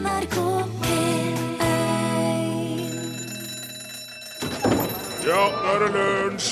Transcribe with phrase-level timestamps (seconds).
[0.00, 0.36] NRK
[0.80, 1.36] P1
[5.26, 6.50] Ja, nå er det lunsj!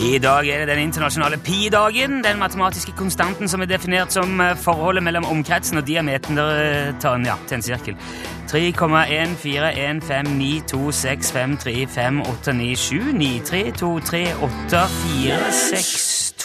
[0.00, 4.56] I dag er det den internasjonale pi-dagen, den matematiske konstanten som er definert som eh,
[4.58, 7.94] forholdet mellom omkretsen og diameteren ja, til en sirkel.
[8.50, 9.36] 3,1,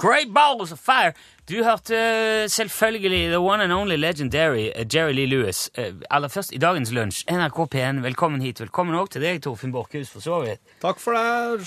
[0.01, 1.13] Great Balls of Fire!
[1.49, 5.69] Du hørte eh, selvfølgelig The One and Only Legendary eh, Jerry Lee Lewis.
[5.77, 7.25] Eh, aller først i dagens lunsj.
[7.29, 8.61] NRK P1, velkommen hit.
[8.61, 10.61] Velkommen òg til deg, Torfinn Borchhus, for så vidt.
[10.81, 11.61] Takk for det.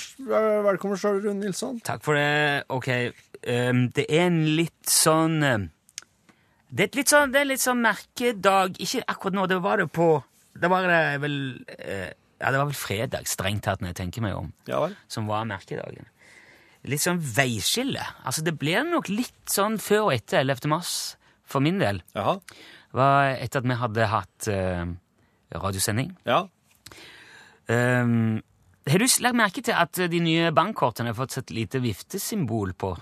[0.67, 1.79] Velkommen sjøl, Rune Nilsson.
[1.87, 2.65] Takk for det.
[2.75, 2.91] Ok,
[3.47, 5.69] um, det er en litt sånn ehm,
[6.75, 8.79] Det er litt sånn, det er litt sånn merkedag.
[8.83, 10.09] Ikke akkurat nå, det var det på
[10.59, 11.37] Det var det vel
[11.79, 12.09] eh,
[12.41, 14.97] Ja, det var vel fredag, strengt tatt, når jeg tenker meg om, Ja vel?
[15.09, 16.09] som var merkedagen.
[16.85, 18.03] Litt sånn veiskille.
[18.27, 20.67] Altså, det blir nok litt sånn før og etter 11.
[20.69, 20.91] mars,
[21.49, 22.03] for min del.
[22.19, 22.35] Jaha.
[22.95, 24.85] Var etter at vi hadde hatt eh,
[25.55, 26.11] radiosending.
[26.29, 26.43] Ja.
[27.71, 28.43] Um,
[28.85, 32.93] har du lagt merke til at de nye bankkortene har fått et lite viftesymbol på?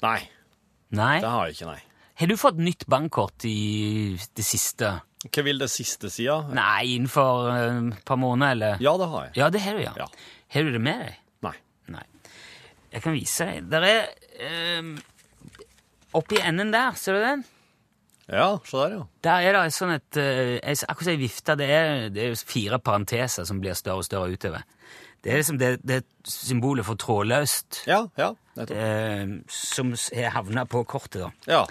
[0.00, 0.20] Nei,
[0.96, 1.16] Nei?
[1.20, 1.82] det har jeg ikke, nei.
[2.20, 4.90] Har du fått nytt bankkort i det siste?
[5.24, 6.42] Hva vil det siste si, da?
[6.52, 8.82] Nei, innenfor eh, et par måneder, eller?
[8.84, 9.32] Ja, det har jeg.
[9.40, 9.92] Ja, det har du, ja.
[10.00, 10.08] Ja.
[10.54, 11.14] Har du det med deg?
[11.46, 11.54] Nei.
[11.96, 12.04] Nei.
[12.92, 13.70] Jeg kan vise deg.
[13.72, 14.94] Der er um,
[16.18, 17.44] Oppi enden der, ser du den?
[18.30, 19.04] Ja, se der, ja.
[19.26, 21.56] Der er det sånn et eh, Akkurat som ei vifte.
[21.60, 24.66] Det er, det er fire parenteser som blir større og større utover.
[25.20, 28.30] Det er liksom det, det symbolet for trådløst Ja, ja.
[28.56, 28.76] Nettopp.
[28.76, 31.32] eh, som har havna på kortet, da.
[31.50, 31.64] Ja.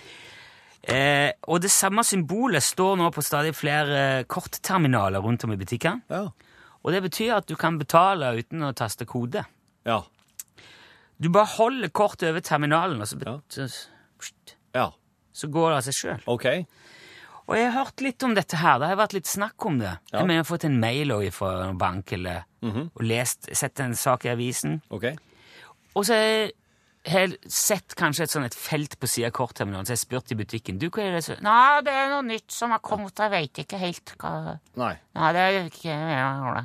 [0.84, 6.02] Eh, og det samme symbolet står nå på stadig flere kortterminaler rundt om i butikkene.
[6.10, 6.30] Ja.
[6.80, 9.44] Og det betyr at du kan betale uten å taste kode.
[9.88, 10.00] Ja.
[11.20, 13.68] Du bare holder kortet over terminalen, og så, Ja.
[14.74, 14.92] Ja.
[15.34, 16.22] så går det av seg sjøl.
[16.28, 16.66] Okay.
[17.50, 18.80] Og jeg har hørt litt om dette her.
[18.80, 19.92] Det har vært litt snakk om det.
[20.14, 20.20] Ja.
[20.20, 23.96] Jeg mener, jeg har fått en mail fra en bank eller, og lest, sett en
[23.96, 24.82] sak i avisen.
[24.90, 25.18] Okay.
[25.96, 26.16] Og så
[27.08, 30.34] har sett kanskje et sånn et felt på siden av kortterminalen, så jeg har spurt
[30.34, 30.80] i butikken.
[30.82, 31.38] Du, hva er det så?
[31.46, 34.94] Nei, det er noe nytt som har kommet, jeg vet ikke helt hva Nei.
[35.16, 35.96] Nei, det er ikke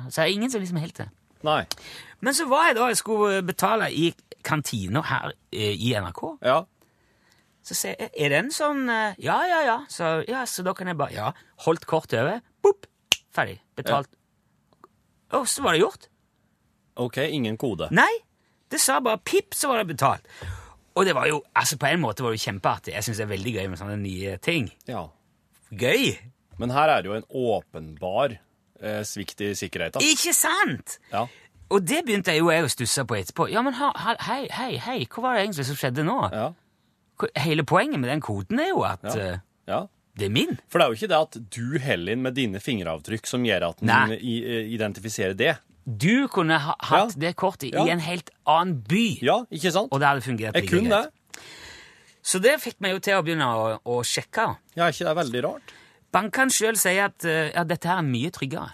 [0.09, 1.07] Så det er ingen som liksom helt det.
[1.45, 1.61] Nei.
[2.25, 4.09] Men så var jeg da jeg skulle betale i
[4.45, 6.23] kantina her eh, i NRK.
[6.45, 6.63] Ja.
[7.65, 9.77] Så sier jeg, er den sånn eh, Ja, ja, ja.
[9.89, 11.31] Så, ja, så da kan jeg bare Ja,
[11.65, 12.43] holdt kortet over.
[12.65, 12.85] Boop!
[13.35, 13.57] Ferdig.
[13.75, 14.11] Betalt.
[15.35, 16.09] Og så var det gjort.
[17.01, 17.89] OK, ingen kode.
[17.91, 18.11] Nei!
[18.75, 20.25] Det sa bare pip, så var det betalt.
[20.95, 22.93] Og det var jo, altså på en måte var det jo kjempeartig.
[22.95, 24.67] Jeg syns det er veldig gøy med sånne nye ting.
[24.87, 25.05] Ja.
[25.75, 26.13] Gøy!
[26.59, 28.35] Men her er det jo en åpenbar
[28.79, 30.03] eh, svikt i sikkerheten.
[30.07, 30.97] Ikke sant?
[31.11, 31.25] Ja.
[31.73, 33.47] Og det begynte jeg jo jeg å stusse på etterpå.
[33.51, 36.17] Ja, men hei, hei, hei, hva var det egentlig som skjedde nå?
[36.31, 36.47] Ja.
[37.43, 39.15] Hele poenget med den koden er jo at Ja.
[39.33, 39.37] eh,
[39.71, 39.81] ja.
[40.19, 40.57] det er min.
[40.69, 43.69] For det er jo ikke det at du heller inn med dine fingeravtrykk som gjør
[43.71, 44.19] at den Nei.
[44.21, 45.55] eh, identifiserer det.
[45.85, 47.19] Du kunne ha hatt Ja.
[47.19, 47.85] det kortet Ja.
[47.85, 49.89] i en helt annen by, Ja, ikke sant?
[49.91, 51.11] og det hadde fungert Jeg like kunne greit.
[51.11, 51.41] det.
[52.23, 54.57] Så det fikk meg jo til å begynne å, å sjekke.
[54.75, 55.73] Ja, ikke det er veldig rart?
[56.11, 58.71] Bankene sjøl sier at eh, ja, dette her er mye tryggere.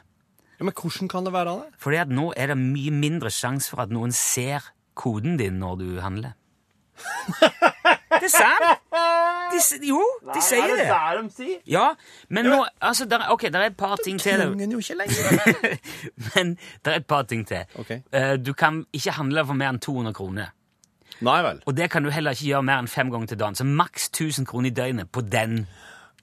[0.60, 1.74] Ja, Men hvordan kan det være det?
[1.80, 4.62] Fordi at nå er det mye mindre sjanse for at noen ser
[4.96, 6.34] koden din når du handler.
[8.12, 8.68] det er sant!
[9.52, 10.00] De, jo,
[10.34, 10.86] de sier det.
[10.88, 11.58] der de sier?
[11.68, 11.90] Ja,
[12.32, 14.38] men nå altså, der, Ok, det er et par ting til.
[14.40, 15.76] Trenger den jo ikke lenger.
[16.36, 16.54] men
[16.86, 17.66] det er et par ting til.
[17.76, 17.92] Ok.
[18.14, 20.54] Eh, Du kan ikke handle for mer enn 200 kroner.
[21.22, 21.60] Nei vel.
[21.68, 23.56] Og det kan du heller ikke gjøre mer enn fem ganger til dagen.
[23.60, 25.68] Så maks 1000 kroner i døgnet på den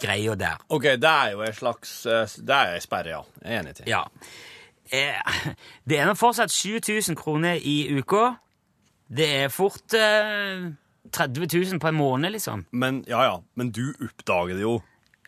[0.01, 0.57] greia der.
[0.73, 3.21] Ok, det er jo en slags eh, Det er en sperre, ja.
[3.45, 3.93] Jeg er enig til.
[3.93, 4.03] Ja.
[4.93, 5.21] Eh,
[5.89, 8.31] Det er nå fortsatt 7000 kroner i uka.
[9.09, 9.95] Det er fort
[11.13, 12.67] 30 000 på en måned, liksom.
[12.73, 13.37] Men ja, ja.
[13.55, 14.79] Men du oppdager det jo.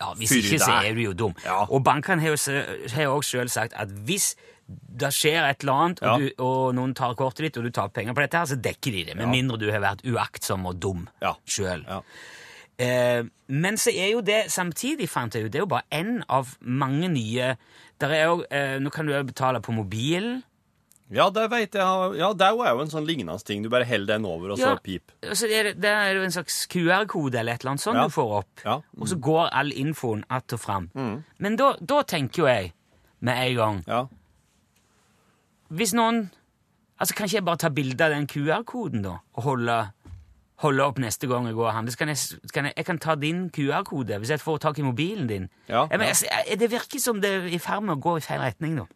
[0.01, 1.35] Ja, Hvis ikke, så er du jo dum.
[1.45, 1.59] Ja.
[1.69, 4.31] Og bankene har jo òg sjøl sagt at hvis
[4.71, 7.91] det skjer et eller annet, og, du, og noen tar kortet ditt, og du tar
[7.93, 9.17] penger på dette, her, så dekker de det.
[9.19, 11.35] Med mindre du har vært uaktsom og dum Ja.
[11.45, 11.83] sjøl.
[11.85, 11.99] Ja.
[12.81, 16.21] Eh, men så er jo det samtidig, fant jeg ut, det er jo bare én
[16.29, 17.55] av mange nye
[18.01, 20.39] der er jo, eh, Nå kan du jo betale på mobilen.
[21.11, 22.15] Ja, det veit jeg.
[22.17, 23.61] Ja, det er jo en sånn lignende ting.
[23.63, 24.75] Du bare holder den over, og så Ja.
[24.79, 25.11] pip.
[25.27, 28.03] Og det, er det, er jo en slags QR-kode eller et eller annet sånt Ja.
[28.07, 28.61] du får opp.
[28.65, 28.77] Ja.
[28.95, 29.01] Mm.
[29.01, 30.89] Og så går all infoen att og fram.
[31.37, 32.73] Men da, da tenker jo jeg
[33.19, 34.05] med en gang Ja.
[35.71, 36.29] Hvis noen
[37.01, 39.75] Altså, Kan ikke jeg bare ta bilde av den QR-koden da, og holde,
[40.61, 41.91] holde opp neste gang jeg går og handler?
[41.91, 42.17] Så kan jeg,
[42.53, 45.49] kan jeg, jeg kan ta din QR-kode hvis jeg får tak i mobilen din.
[45.67, 48.17] Ja, Jeg, men, altså, jeg- det virker som det er i ferd med å gå
[48.17, 48.87] i feil retning nå.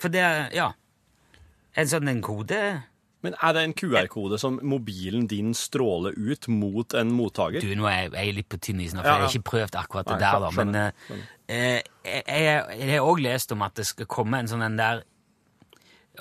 [0.00, 0.70] For det Ja.
[1.76, 2.82] En sånn en kode
[3.22, 7.60] Men er det en QR-kode som mobilen din stråler ut mot en mottaker?
[7.60, 9.34] Du, nå er jeg, jeg er litt på tynn is nå, for Ja, jeg har
[9.36, 10.50] ikke prøvd akkurat det Nei, der, da.
[10.56, 11.14] Men eh,
[11.52, 11.80] eh,
[12.24, 15.02] jeg, jeg har òg lest om at det skal komme en sånn en der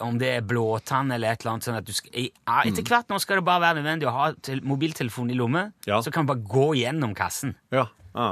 [0.05, 3.09] Om det er blåtann eller et eller annet sånn at du skal ja, Etter hvert
[3.11, 5.97] nå skal det bare være nødvendig å ha til, mobiltelefonen i lomme, Ja.
[6.05, 7.55] så kan du bare gå gjennom kassen.
[7.73, 7.87] Ja.
[8.13, 8.29] ja.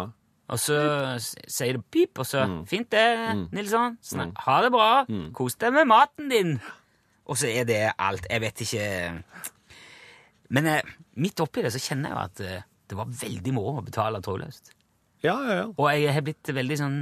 [0.47, 0.77] Og så
[1.19, 2.61] sier det pip, og så Mm.
[2.69, 3.03] Fint det,
[3.51, 3.97] Nilsson.
[4.01, 4.91] Snak, Ha det bra.
[5.35, 6.53] Kos deg med maten din.
[7.27, 8.25] Og så er det alt.
[8.31, 8.87] Jeg vet ikke
[10.55, 13.81] Men eh, midt oppi det så kjenner jeg jo at eh, det var veldig moro
[13.81, 14.71] å betale trådløst.
[15.25, 15.67] ja, ja, ja.
[15.75, 16.97] Og jeg har blitt veldig sånn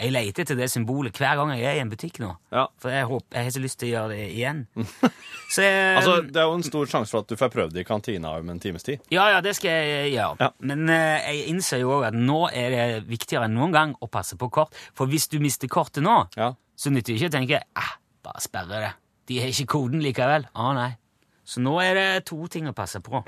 [0.00, 2.30] Jeg leter etter det symbolet hver gang jeg er i en butikk nå.
[2.50, 2.64] Ja.
[2.80, 4.62] For jeg, håper, jeg har så lyst til å gjøre det igjen.
[5.52, 7.84] Så jeg, Altså, Det er jo en stor sjanse for at du får prøvd det
[7.84, 9.04] i kantina om en times tid.
[9.12, 10.40] Ja, ja, det skal jeg gjøre.
[10.40, 10.48] Ja.
[10.64, 14.08] Men eh, jeg innser jo òg at nå er det viktigere enn noen gang å
[14.10, 14.74] passe på kort.
[14.96, 16.54] For hvis du mister kortet nå, Ja.
[16.74, 17.92] så nytter det ikke å tenke eh,
[18.24, 18.90] bare sperre det.
[19.28, 20.46] De har ikke koden likevel.
[20.54, 20.90] Å nei.
[21.44, 23.22] Så nå er det to ting å passe på.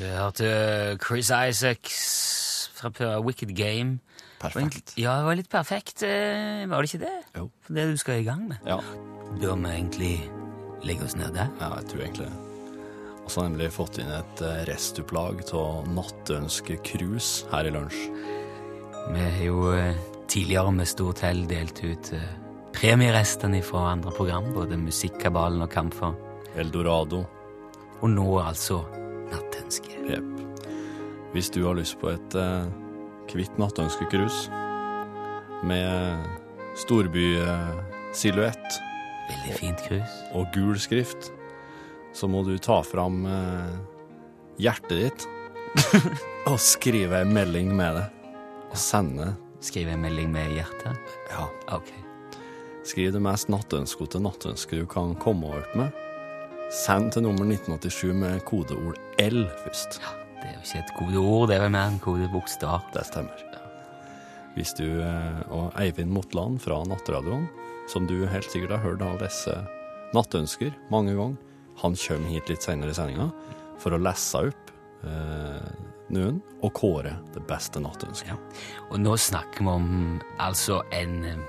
[0.00, 3.98] Du hørte Chris Isaacs fra Wicked Game.
[4.40, 4.94] Perfekt.
[4.96, 7.16] Ja, det var litt perfekt, eh, var det ikke det?
[7.36, 7.50] Jo.
[7.60, 8.56] For det du skal i gang med.
[8.64, 8.80] Ja.
[9.40, 10.30] Bør vi egentlig
[10.82, 11.50] legge oss ned der?
[11.60, 12.49] Ja, jeg tror egentlig det.
[13.30, 18.00] Og så har nemlig fått inn et eh, restopplag av Nattønske-cruise her i lunsj.
[19.14, 19.94] Vi har jo eh,
[20.26, 22.26] tidligere med stort hell delt ut eh,
[22.74, 26.18] premierestene fra andre program, både Musikkabalen og Kamfer.
[26.58, 27.22] Eldorado.
[28.02, 28.82] Og nå altså
[29.30, 29.94] Nattønske.
[30.10, 30.66] Jepp.
[31.30, 32.66] Hvis du har lyst på et eh,
[33.30, 34.50] hvitt nattønskecruise
[35.70, 36.18] med
[36.82, 38.80] storbysilhuett
[39.30, 40.10] Veldig fint krus.
[40.34, 41.30] og gul skrift,
[42.12, 43.76] så må du ta fram eh,
[44.60, 45.28] hjertet ditt
[46.50, 48.08] og skrive en melding med det.
[48.70, 51.16] Og sende Skrive en melding med hjertet.
[51.28, 51.44] Ja.
[51.76, 51.90] Ok.
[52.88, 55.92] Skriv det mest nattønskete nattønsket du kan komme opp med.
[56.72, 60.00] Send til nummer 1987 med kodeord L først.
[60.00, 62.88] Ja, Det er jo ikke et kodeord, det er vel mer en kodebokstav.
[62.94, 63.44] Det stemmer.
[64.56, 67.44] Hvis du eh, og Eivind Motland fra Nattradioen,
[67.90, 69.52] som du helt sikkert har hørt av disse
[70.16, 71.36] nattønsker mange ganger,
[71.82, 73.30] han kommer hit litt senere i sendinga
[73.80, 74.72] for å lese opp
[75.06, 75.70] eh,
[76.12, 78.32] noen og kåre det beste nattønsket.
[78.32, 78.36] Ja.
[78.90, 79.88] Og nå snakker vi om
[80.42, 81.40] altså en eh,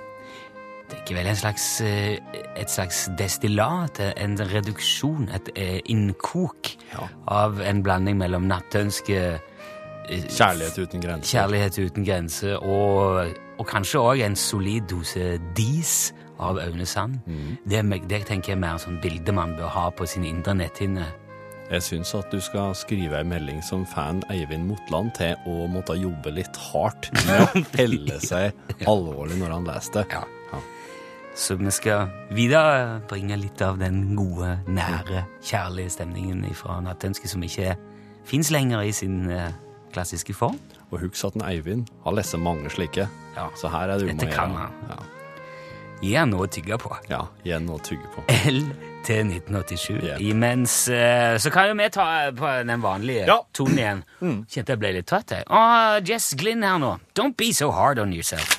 [0.91, 2.17] Det er ikke vel en slags eh,
[2.59, 7.07] et slags destillat, en reduksjon, et eh, innkok Ja.
[7.31, 9.39] av en blanding mellom nattønske
[10.11, 11.29] Kjærlighet uten grenser.
[11.37, 13.29] Kjærlighet uten grenser, og,
[13.61, 15.93] og kanskje òg en solid dose dis
[16.41, 17.19] av Aune Sand.
[17.65, 20.25] Det, er det tenker jeg er mer en sånn bilde man bør ha på sin
[20.27, 21.07] indre netthinne.
[21.71, 25.95] Jeg syns at du skal skrive ei melding som fan Eivind Motland til å måtte
[25.95, 28.51] jobbe litt hardt med å helle seg
[28.83, 30.05] alvorlig når han leser det.
[30.11, 30.25] Ja.
[31.35, 37.77] Så vi skal viderebringe litt av den gode, nære, kjærlige stemningen fra Nattønske, som ikke
[38.27, 39.53] fins lenger i sin eh,
[39.95, 40.59] klassiske form.
[40.91, 43.07] Og husk at en Eivind har lest mange slike.
[43.37, 43.47] Ja.
[43.55, 44.19] Så her er det umulig.
[44.19, 44.75] Dette kan han.
[44.91, 44.99] Ja.
[46.01, 46.89] Gi han noe å tygge på.
[47.11, 48.23] ja, igjen å tygge på.
[48.49, 48.61] L
[49.05, 49.99] til 1987.
[50.01, 50.21] Yep.
[50.21, 52.07] Imens uh, Så kan jo vi ta
[52.37, 53.39] på den vanlige Ja.
[53.53, 54.03] tonen igjen.
[54.51, 55.45] Kjente jeg ble litt trøtt, jeg.
[55.49, 56.95] Oh, Jess Glynn her nå.
[57.17, 58.57] Don't be so hard on yourself.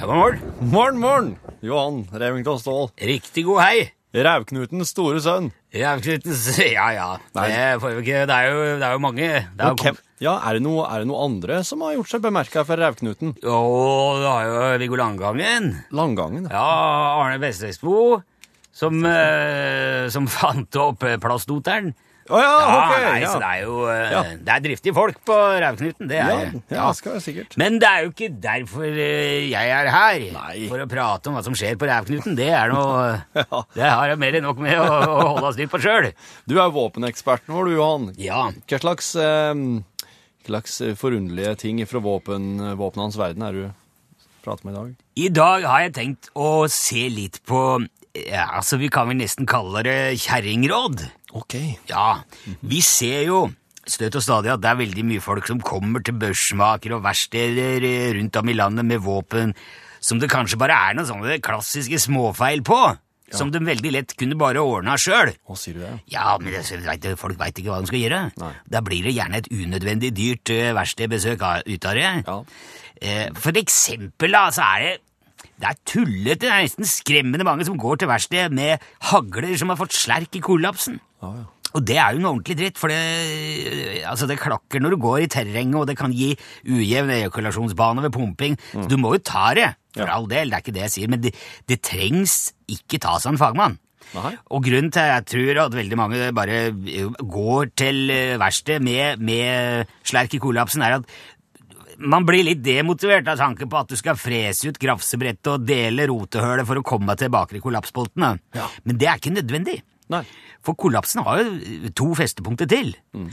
[0.00, 0.40] God morgen.
[0.60, 1.36] Morgen, morgen!
[1.60, 2.90] Johan Remington Ståhl.
[2.98, 3.90] Riktig god hei.
[4.12, 5.46] Rævknutens store sønn.
[5.72, 6.44] Rævknutens
[6.76, 7.08] Ja, ja.
[7.32, 7.46] Det,
[8.04, 9.28] det, er jo, det er jo mange.
[9.56, 9.94] Det er okay.
[10.20, 13.32] ja, er det, noe, er det noe andre som har gjort seg bemerka for Rævknuten?
[13.40, 13.56] Å,
[14.20, 15.70] det er jo Viggo Langgangen.
[15.96, 16.50] Langgangen.
[16.52, 16.68] Ja,
[17.22, 18.20] Arne Vestresbo,
[18.68, 21.94] som, eh, som fant opp eh, plastdoteren.
[22.30, 22.92] Å ja, Ja, ok!
[23.02, 23.30] nei, ja.
[23.32, 24.20] så det er jo eh, Ja.
[24.46, 26.60] Det er driftige folk på Rævknuten, det er ja, det.
[26.76, 27.56] ja, skal være sikkert.
[27.58, 30.26] Men det er jo ikke derfor eh, jeg er her.
[30.36, 30.54] Nei.
[30.70, 32.36] For å prate om hva som skjer på Rævknuten.
[32.38, 33.08] Det er noe
[33.42, 33.62] Ja.
[33.74, 36.12] Det har jeg mer enn nok med å, å holde litt på sjøl.
[36.46, 38.10] Du er våpeneksperten vår, du, Johan.
[38.22, 38.44] Ja.
[38.70, 39.54] Hva slags, eh,
[40.46, 43.64] hva slags forunderlige ting fra våpen, våpnenes verden er du
[44.46, 44.94] prater med i dag?
[45.22, 47.60] I dag har jeg tenkt å se litt på
[48.12, 51.00] ja, altså Vi kan vel nesten kalle det kjerringråd.
[51.38, 51.56] Ok.
[51.88, 52.22] Ja,
[52.60, 53.44] vi ser jo
[53.88, 57.82] støtt og stadig at det er veldig mye folk som kommer til børsmaker og verksteder
[57.88, 59.56] eh, rundt om i landet med våpen
[60.02, 62.82] som det kanskje bare er noen sånne klassiske småfeil på.
[63.32, 65.30] som de veldig lett kunne bare ordna sjøl.
[65.32, 65.92] Det?
[66.12, 68.18] Ja, men det, folk veit ikke hva de skal gjøre.
[68.42, 68.50] Nei.
[68.68, 72.10] Da blir det gjerne et unødvendig dyrt uh, verkstedbesøk ut av det.
[72.26, 72.34] Ja.
[73.00, 74.92] Eh, for eksempel, da, så er det
[75.60, 78.80] det er tullete, det er nesten skremmende mange som går til verksted med
[79.12, 80.96] hagler som har fått slerk i kollapsen.
[81.22, 81.44] Ja, ja.
[81.72, 82.98] Og det er jo noe ordentlig dritt, for det,
[84.04, 86.34] altså det klakker når du går i terrenget, og det kan gi
[86.68, 88.58] ujevn ejakulasjonsbane ved pumping.
[88.74, 90.08] Så du må jo ta det, for Mm.
[90.08, 90.14] Ja.
[90.16, 91.34] all del, det er ikke det jeg sier, men det,
[91.68, 93.74] det trengs ikke tas av en fagmann.
[94.16, 94.30] Aha.
[94.52, 98.80] Og grunnen til at jeg tror at veldig mange bare eh, går til eh, verksted
[98.84, 101.12] med, med slerk i kollapsen, er at
[101.98, 106.06] man blir litt demotivert av tanken på at du skal frese ut grafsebrettet og dele
[106.10, 108.40] rotehølet for å komme tilbake til kollapsbolten.
[108.56, 108.68] Ja.
[108.86, 109.80] Men det er ikke nødvendig.
[110.12, 110.22] Nei.
[110.62, 112.92] For kollapsen har jo to festepunkter til,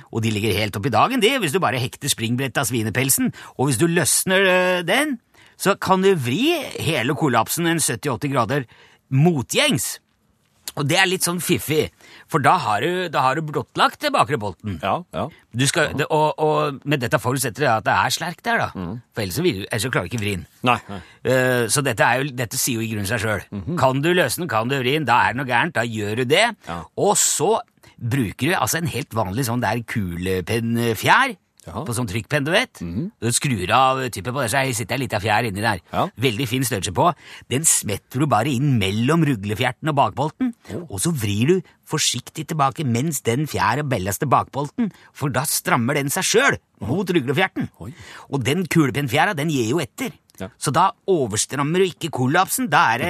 [0.10, 3.30] og de ligger helt oppi dagen, de, hvis du bare hekter springbrettet av svinepelsen.
[3.58, 5.18] Og hvis du løsner øh, den,
[5.60, 8.66] så kan du vri hele kollapsen en 70-80 grader
[9.13, 10.00] motgjengs.
[10.78, 11.89] Og det er litt sånn fiffig,
[12.29, 14.77] for da har du, da har du blottlagt det bakre bolten.
[14.83, 15.25] Ja, ja.
[15.50, 18.86] Du skal, det, og, og med dette forutsetter det at det er slerk der, da.
[19.15, 20.45] For ellers så, vil, ellers klarer du ikke vri den.
[20.69, 20.77] Nei.
[20.91, 21.01] nei.
[21.25, 23.43] Uh, så dette, er jo, dette sier jo i grunnen seg sjøl.
[23.81, 26.21] Kan du løse den, kan du vri den, da er det noe gærent, da gjør
[26.21, 26.45] du det.
[26.69, 26.79] Ja.
[27.01, 27.55] Og så
[28.00, 31.36] bruker du altså en helt vanlig sånn der kulepennfjær.
[31.70, 31.84] Ja.
[31.86, 32.82] På sånn trykkpenn, du vet.
[32.82, 35.82] Du skrur av typen på det, så sitter en liten fjær inni der.
[35.94, 36.08] Ja.
[36.20, 37.10] Veldig fin størrelse på.
[37.54, 40.54] Den smetter du bare inn mellom ruglefjerten og bakbolten,
[40.90, 45.98] og så vrir du forsiktig tilbake mens den fjæra belles til bakbolten, for da strammer
[45.98, 47.70] den seg sjøl mot ruglefjerten.
[47.86, 47.94] Oi.
[48.30, 50.14] Og den kulepennfjæra, den gir jo etter.
[50.40, 50.50] Ja.
[50.58, 52.70] Så da overstrammer du ikke kollapsen.
[52.72, 53.10] Da er det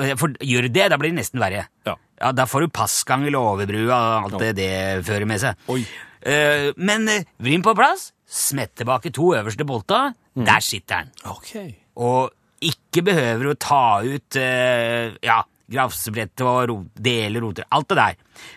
[0.00, 1.68] øh, For gjør du det, da blir det nesten verre.
[1.86, 1.94] Ja.
[2.34, 4.72] Da får du passgang eller overbrua og alt det det
[5.06, 5.58] fører med seg.
[5.70, 5.82] Oi.
[6.24, 10.46] Eh, men vrim på plass, smett tilbake to øverste bolta, Mm.
[10.48, 11.10] der sitter den.
[11.30, 11.74] Okay.
[11.94, 15.36] Og ikke behøver å ta ut uh, ja,
[15.70, 17.68] grafsebrettet og ro dele roter.
[17.70, 18.16] Alt det der.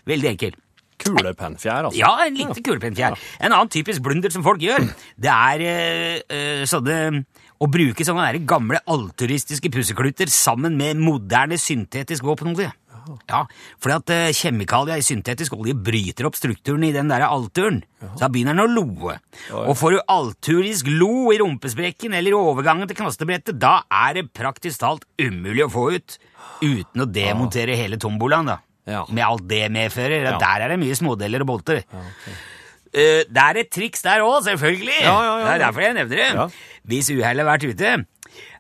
[0.10, 0.58] Veldig enkelt.
[0.98, 2.00] Kulepennfjær, altså.
[2.00, 3.14] Ja, en liten kulepennfjær.
[3.46, 4.88] En annen typisk blunder som folk gjør,
[5.24, 6.98] det er eh, eh, sånne
[7.62, 12.72] å bruke sånne gamle alturistiske pussekluter sammen med moderne syntetisk våpenolje.
[13.30, 13.42] Ja,
[13.84, 17.82] fordi at eh, kjemikalier i syntetisk olje bryter opp strukturen i den der alturen.
[18.02, 19.18] Så da begynner den å loe.
[19.64, 24.28] Og får du alturisk lo i rumpesprekken eller i overgangen til knastebrettet, da er det
[24.38, 26.18] praktisk talt umulig å få ut
[26.62, 28.60] uten å demontere hele tombolaen, da.
[28.88, 29.04] Ja.
[29.12, 30.22] Med alt det medfører.
[30.24, 30.36] Ja.
[30.36, 30.38] Ja.
[30.40, 31.82] Der er det mye smådeler og bolter.
[32.96, 35.02] Eh, det er et triks der òg, selvfølgelig.
[35.04, 36.30] Ja, ja, ja, Det er derfor jeg nevner det.
[36.38, 36.46] Ja.
[36.88, 37.96] Hvis uhellet har vært ute.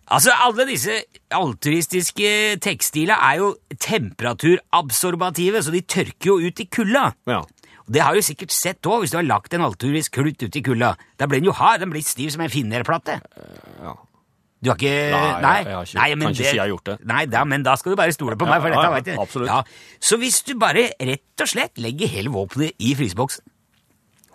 [0.08, 0.94] Altså, Alle disse
[1.36, 3.50] alturistiske tekstiler er jo
[3.84, 7.10] temperaturabsorbative, så de tørker jo ut i kulda.
[7.28, 7.42] Ja.
[7.88, 10.56] Og Det har du sikkert sett òg, hvis du har lagt en alturisk klut ut
[10.56, 10.94] i kulda.
[11.20, 13.20] Da blir den jo hard, den blir stiv som en finnerplate.
[13.84, 13.94] ja.
[14.58, 17.06] Du har ikke Nei, jeg har ikke- kan ikke si jeg har gjort det.
[17.06, 19.06] Nei, da, men da skal du bare stole på meg, for Ja, dette ja, vet
[19.06, 19.22] du.
[19.22, 19.48] absolutt.
[19.48, 19.62] Ja.
[20.02, 23.42] Så hvis du bare rett og slett legger hele våpenet i fryseboksen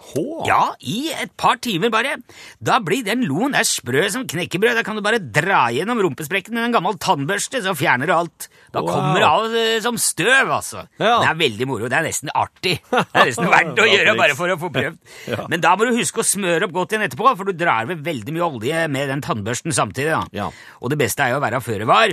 [0.03, 0.23] Hå.
[0.49, 2.17] Ja, i et par timer bare.
[2.59, 4.75] Da blir den loen der sprø som knekkebrød.
[4.75, 8.49] Da kan du bare dra gjennom rumpesprekken med en gammel tannbørste, så fjerner du alt.
[8.75, 8.89] Da Wow.
[8.91, 10.83] kommer det av eh, som støv, altså.
[10.99, 11.19] Ja.
[11.23, 11.89] Det er veldig moro.
[11.93, 12.79] Det er nesten artig.
[12.91, 14.99] Det er nesten verdt å gjøre bare for å få prøvd.
[15.33, 15.45] Ja.
[15.49, 18.03] Men da må du huske å smøre opp godt igjen etterpå, for du drar ved
[18.05, 20.17] veldig mye olje med den tannbørsten samtidig.
[20.35, 20.49] Ja.
[20.83, 22.13] Og det beste er jo å være føre var.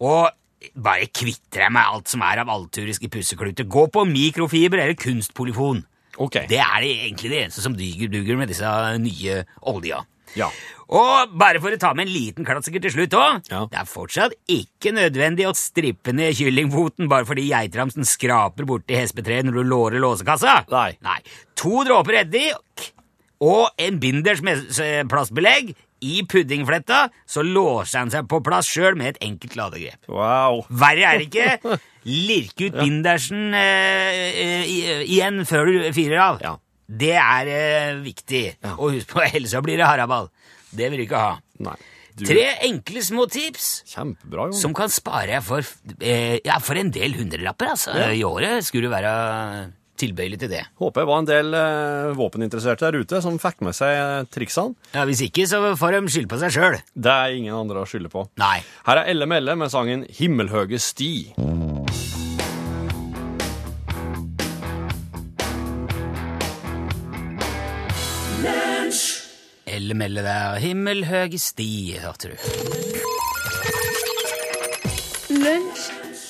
[0.00, 0.30] Og
[0.72, 3.68] bare kvitter jeg meg alt som er av alturiske pussekluter.
[3.70, 5.84] Gå på mikrofiber eller kunstpolyfon.
[6.22, 6.42] Ok.
[6.48, 8.70] Det er det egentlig det eneste som duger, med disse
[9.02, 10.02] nye olja.
[10.36, 10.48] Ja.
[10.92, 13.46] Og bare for å ta med en liten klassiker til slutt òg.
[13.50, 13.62] Ja.
[13.72, 19.48] Det er fortsatt ikke nødvendig å strippe ned kyllingfoten bare fordi geitramsen skraper borti hespetreet
[19.48, 20.60] når du lårer låsekassa.
[20.70, 21.18] Nei.
[21.58, 22.90] To dråper eddik
[23.42, 24.68] og en binders med
[25.10, 25.74] plastbelegg
[26.06, 29.98] i puddingfletta, så låser han seg på plass sjøl med et enkelt ladegrep.
[30.12, 30.62] Wow.
[30.70, 31.78] Verre er det ikke.
[32.28, 36.40] Lirke ut bindersen eh, eh, igjen før du fyrer av.
[36.44, 36.54] Ja.
[36.86, 38.44] Det er eh, viktig.
[38.62, 38.76] Ja.
[38.78, 40.30] Og husk på, ellers blir det haraball.
[40.70, 41.36] Det vil du ikke ha.
[41.66, 41.76] Nei.
[42.16, 44.54] Du, Tre enkle små tips Kjempebra, Jon.
[44.56, 45.66] som kan spare for,
[46.00, 47.74] eh, ja, for en del hundrelapper.
[47.74, 47.92] Altså.
[47.92, 48.08] Ja.
[48.08, 49.10] I året skulle du være
[50.00, 50.62] tilbøyelig til det.
[50.80, 54.76] Håper jeg var en del eh, våpeninteresserte der ute som fikk med seg eh, triksene.
[54.94, 56.78] Ja, Hvis ikke, så får de skylde på seg sjøl.
[56.94, 58.26] Det er ingen andre å skylde på.
[58.40, 58.60] Nei.
[58.88, 61.34] Her er Elle Melle med sangen 'Himmelhøge sti'.
[69.66, 72.36] Elle melle der, himmelhøge sti, hørte du.
[75.34, 75.82] Lunsj,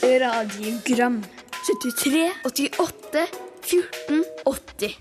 [0.03, 1.21] radiogram
[1.67, 3.27] 73, 88,
[3.67, 4.95] 14, 80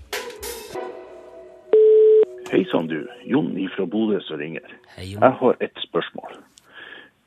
[2.50, 3.06] Hei sann, du.
[3.22, 4.66] Jon fra Bodø som ringer.
[4.96, 5.22] Hei, Jon.
[5.22, 6.34] Jeg har et spørsmål.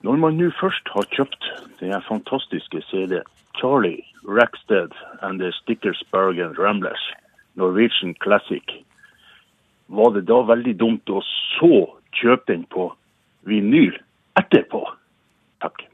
[0.04, 1.48] Når man nå først har kjøpt
[1.80, 3.22] den fantastiske CD
[3.56, 4.92] Charlie Rackstead
[5.22, 7.08] and the Stickersberg and Ramblers,
[7.56, 8.84] Norwegian Classic,
[9.88, 11.24] var det da veldig dumt å
[11.56, 11.74] så
[12.20, 12.92] kjøpe den på
[13.48, 13.96] vinyl
[14.40, 14.84] etterpå?
[15.64, 15.88] Takk.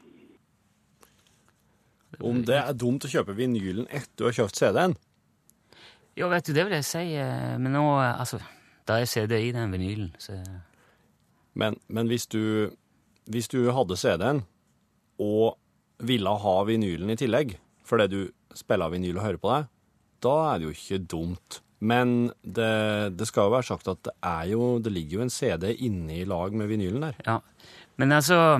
[2.17, 4.97] Om det er dumt å kjøpe vinylen etter du har kjøpt CD-en?
[6.15, 8.39] Jo, vet du, det vil jeg si, eh, men nå, eh, altså,
[8.87, 10.39] da er CD i den vinylen, så
[11.55, 12.71] Men, men hvis, du,
[13.31, 14.41] hvis du hadde CD-en
[15.19, 15.57] og
[16.03, 17.55] ville ha vinylen i tillegg,
[17.87, 18.19] fordi du
[18.55, 19.61] spiller vinyl og hører på det,
[20.23, 21.61] da er det jo ikke dumt.
[21.79, 24.15] Men det, det skal jo være sagt at det,
[24.51, 27.19] jo, det ligger jo en CD inne i lag med vinylen der.
[27.25, 27.39] ja.
[27.95, 28.59] Men altså,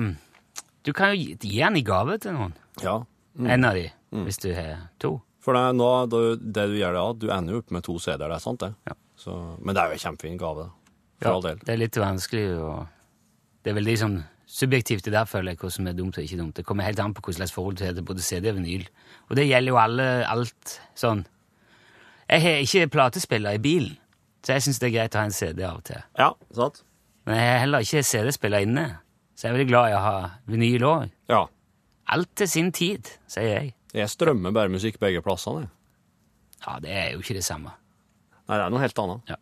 [0.86, 2.54] du kan jo gi, gi den i gave til noen.
[2.80, 3.02] Ja.
[3.36, 3.90] En av de,
[4.24, 5.18] hvis du har to.
[5.46, 6.20] For det, nå, det,
[6.56, 8.72] det du gjør da, du ender jo opp med to CD-er, det er sant det?
[8.88, 8.96] Ja.
[9.16, 10.96] Så, men det er jo en kjempefin gave, da.
[11.22, 11.60] For all del.
[11.62, 12.72] Det er litt vanskelig å
[13.64, 16.38] Det er veldig sånn subjektivt det der, føler jeg, hva som er dumt og ikke
[16.38, 16.54] dumt.
[16.58, 18.84] Det kommer helt an på slags forhold du har til både CD og vinyl.
[19.30, 21.24] Og det gjelder jo alle, alt sånn.
[22.30, 23.96] Jeg har ikke platespiller i bilen,
[24.42, 26.02] så jeg syns det er greit å ha en CD av og til.
[26.18, 26.82] Ja, sant?
[27.26, 28.86] Men jeg har heller ikke CD-spiller inne,
[29.34, 30.16] så jeg er veldig glad i å ha
[30.50, 31.14] vinyl òg.
[31.30, 31.42] Ja.
[32.14, 33.75] Alt til sin tid, sier jeg.
[33.94, 35.68] Jeg strømmer bare musikk begge plassene.
[36.66, 37.74] Ja, det er jo ikke det samme.
[38.46, 39.36] Nei, det er noe helt annet.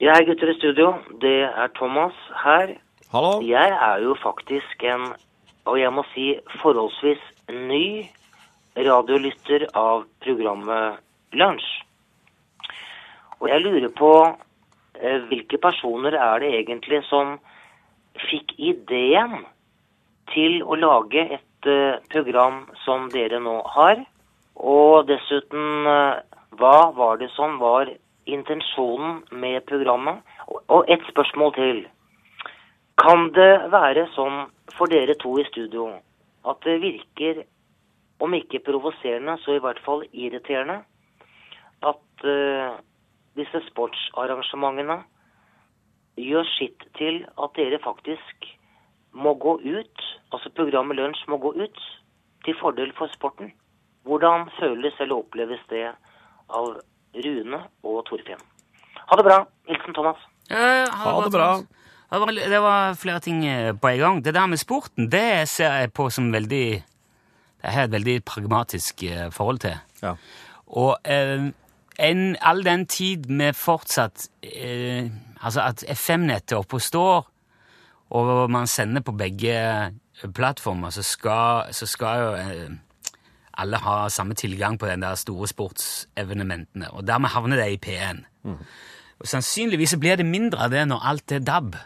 [0.00, 0.92] Ja, er gutter i studio.
[1.22, 2.74] Det er Thomas her.
[3.12, 3.40] Hallo?
[3.40, 5.08] Jeg er jo faktisk en,
[5.64, 8.08] og jeg må si forholdsvis ny,
[8.76, 11.00] radiolytter av programmet
[11.32, 11.68] Lunsj.
[13.40, 14.10] Og jeg lurer på
[15.00, 17.38] eh, hvilke personer er det egentlig som
[18.28, 19.44] fikk ideen
[20.32, 21.44] til å lage et
[22.12, 24.04] program som dere nå har?
[24.56, 26.20] Og dessuten, eh,
[26.56, 27.90] hva var det som var
[28.26, 30.22] intensjonen med programmet?
[30.48, 31.86] Og, ett et spørsmål til.
[32.96, 34.46] Kan det være sånn
[34.76, 36.00] for dere to i studio
[36.46, 37.44] at det virker,
[38.20, 40.80] om ikke provoserende, så i hvert fall irriterende,
[41.82, 42.78] at uh,
[43.36, 45.02] disse sportsarrangementene
[46.16, 48.55] gjør sitt til at dere faktisk
[49.16, 50.02] må gå ut,
[50.34, 51.80] altså programmet Lunsj må gå ut,
[52.44, 53.52] til fordel for sporten?
[54.06, 55.88] Hvordan føles eller oppleves det
[56.54, 56.76] av
[57.24, 58.42] Rune og Torfinn?
[59.06, 59.40] Ha det bra.
[59.70, 60.20] Hilsen Thomas.
[60.50, 61.50] Eh, Ha det bra.
[62.10, 64.24] Det var, det var flere ting eh, på en gang.
[64.24, 68.24] Det der med sporten, det ser jeg på som veldig Det har jeg et veldig
[68.24, 69.74] pragmatisk eh, forhold til.
[70.02, 70.12] Ja.
[70.66, 71.48] Og eh,
[71.98, 75.10] en, all den tid vi fortsatt eh,
[75.42, 77.26] Altså at FM-nettet oppe og står,
[78.10, 79.56] og man sender på begge
[80.34, 82.76] plattformer, så skal, så skal jo eh,
[83.58, 86.90] alle ha samme tilgang på den der store sportsevenementene.
[86.92, 88.22] Og dermed havner det i P1.
[89.20, 91.76] Og sannsynligvis så blir det mindre av det når alt er DAB.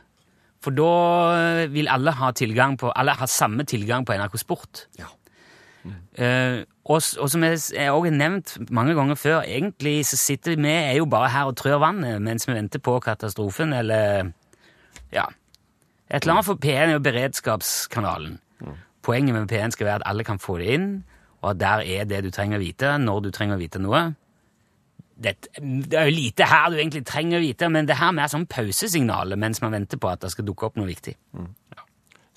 [0.61, 4.85] For da vil alle ha tilgang på, alle ha samme tilgang på NRK Sport.
[4.99, 5.09] Ja.
[6.21, 10.73] Eh, og, og som jeg òg har nevnt mange ganger før, egentlig så sitter vi
[10.75, 14.33] er jo bare her og trør vannet mens vi venter på katastrofen, eller
[15.15, 15.25] ja.
[16.11, 18.39] Et eller annet for P1 er jo beredskapskanalen.
[19.07, 20.89] Poenget med P1 skal være at alle kan få det inn,
[21.41, 24.03] og at der er det du trenger å vite når du trenger å vite noe.
[25.21, 28.25] Det, det er jo lite her du egentlig trenger å vite, men det her med
[28.25, 31.15] er sånn pausesignalet mens man venter på at det skal dukke opp noe viktig.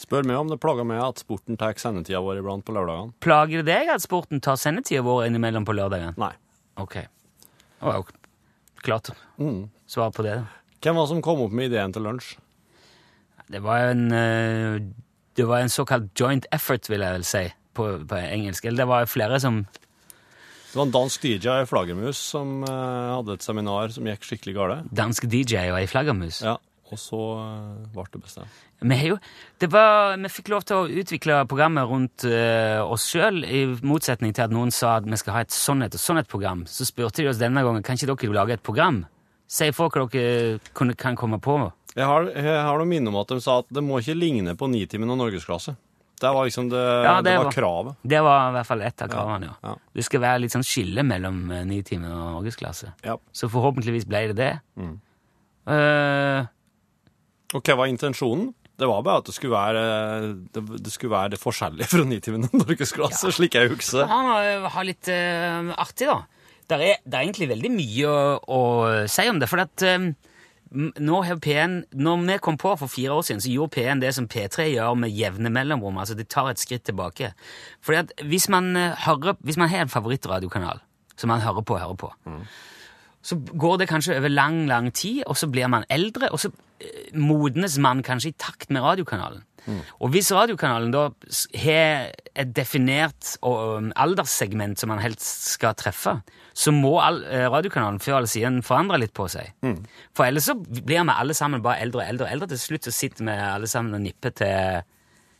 [0.03, 3.15] Spør meg om det plager meg at sporten tar sendetida vår iblant på lørdagene.
[3.23, 6.15] Plager det deg at sporten tar sendetida vår innimellom på lørdagene?
[6.19, 6.33] Nei.
[6.81, 6.99] Ok.
[7.83, 8.03] Jo
[8.83, 9.09] klart
[9.87, 10.35] svar på det.
[10.35, 10.45] da.
[10.83, 12.33] Hvem var det som kom opp med ideen til lunsj?
[13.53, 14.81] Det var en eh,
[15.37, 18.65] Det var en såkalt joint effort, vil jeg vel si, på, på engelsk.
[18.65, 23.37] Eller det var flere som Det var en dansk DJ i Flaggermus som eh, hadde
[23.37, 24.77] et seminar som gikk skikkelig gale.
[24.89, 26.41] Dansk DJ og ei flaggermus.
[26.45, 26.57] Ja,
[26.93, 28.61] og så eh, ble det bestemt.
[28.83, 29.17] Vi, jo,
[29.61, 34.33] det var, vi fikk lov til å utvikle programmet rundt uh, oss sjøl, i motsetning
[34.35, 36.65] til at noen sa at vi skal ha et sånn et og sånn et program.
[36.67, 39.05] Så spurte de oss denne gangen kan ikke dere lage et program.
[39.47, 41.55] Si for hva dere kan komme på.
[41.93, 44.55] Jeg har, jeg har noe minne om at de sa at det må ikke ligne
[44.57, 45.75] på Nitimen og Norgesklasse.
[46.23, 47.95] Det var liksom det, Ja, det, det var var- kravet.
[48.01, 49.49] Det var i hvert fall ett av kravene.
[49.51, 49.69] Ja.
[49.69, 49.75] ja.
[49.93, 52.93] Det skal være litt sånn skille mellom uh, Nitimen og Norgesklasse.
[53.03, 53.17] Ja.
[53.35, 54.51] Så forhåpentligvis ble det det.
[54.79, 54.93] Mm.
[55.67, 56.45] Uh,
[57.53, 58.53] Og hva var intensjonen?
[58.79, 59.81] Det var bare at det skulle være
[60.51, 64.07] det, det, skulle være det forskjellige fra Nitimen og Norgesklasse, slik jeg husker.
[64.09, 66.23] han ha har litt uh, artig, da.
[66.71, 68.61] Det er, er egentlig veldig mye å, å
[69.11, 69.49] si om det.
[69.51, 70.05] For at eh,
[70.73, 74.01] m- nå har P1, når vi kom på for fire år siden, så gjorde P1
[74.01, 75.97] det som P3 gjør med jevne mellomrom.
[75.97, 77.33] altså De tar et skritt tilbake.
[77.81, 80.79] Fordi at hvis man, eh, hører, hvis man har en favorittradiokanal
[81.17, 82.11] som man hører på og hører på,
[83.23, 86.49] så går det kanskje over lang, lang tid, og så blir man eldre, og så
[86.81, 89.43] eh, modnes man kanskje i takt med radiokanalen.
[90.01, 91.03] Og hvis radiokanalen da
[91.63, 96.17] har et definert um, alderssegment som man helst skal treffe,
[96.53, 99.53] så må all, eh, radiokanalen før eller siden forandre litt på seg.
[100.13, 102.47] For ellers så blir vi alle sammen bare eldre og eldre og eldre.
[102.53, 104.81] Til slutt så sitter vi alle sammen og nipper til,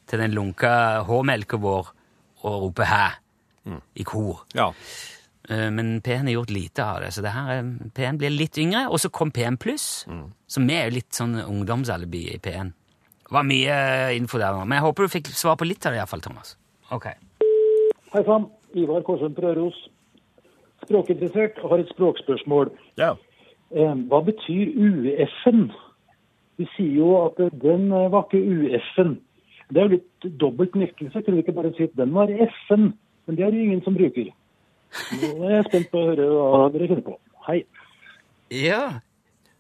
[0.08, 1.92] til den lunka hårmelka vår
[2.44, 4.46] og roper 'hæ' i kor.
[4.56, 4.72] Ja.
[5.50, 8.58] Eh, Men P1 har gjort lite av det, så det her, er- P1 blir litt
[8.58, 8.90] yngre.
[8.90, 10.06] Og så kom P1 Pluss,
[10.48, 12.74] så vi er jo litt sånn ungdomsalibi i P1.
[13.34, 15.82] Det var mye eh, info der, nå, men jeg håper du fikk svar på litt
[15.90, 16.52] av det iallfall, Thomas.
[16.94, 17.08] Ok.
[18.14, 18.44] Hei sann,
[18.78, 19.80] Ivar Korsund Prøros.
[20.84, 22.70] Språkinteressert og har et språkspørsmål.
[23.02, 23.16] ja.
[23.74, 25.64] Eh, hva betyr UF-en?
[26.62, 29.16] Vi sier jo at eh, den var ikke UF-en.
[29.74, 31.24] Det er jo litt dobbelt nektelse.
[31.24, 32.92] Kunne vi ikke bare si at den var F-en?
[33.26, 34.30] Men det er det jo ingen som bruker.
[35.24, 37.18] Nå er jeg spent på å høre hva dere finner på.
[37.50, 37.64] Hei.
[38.54, 38.84] Ja,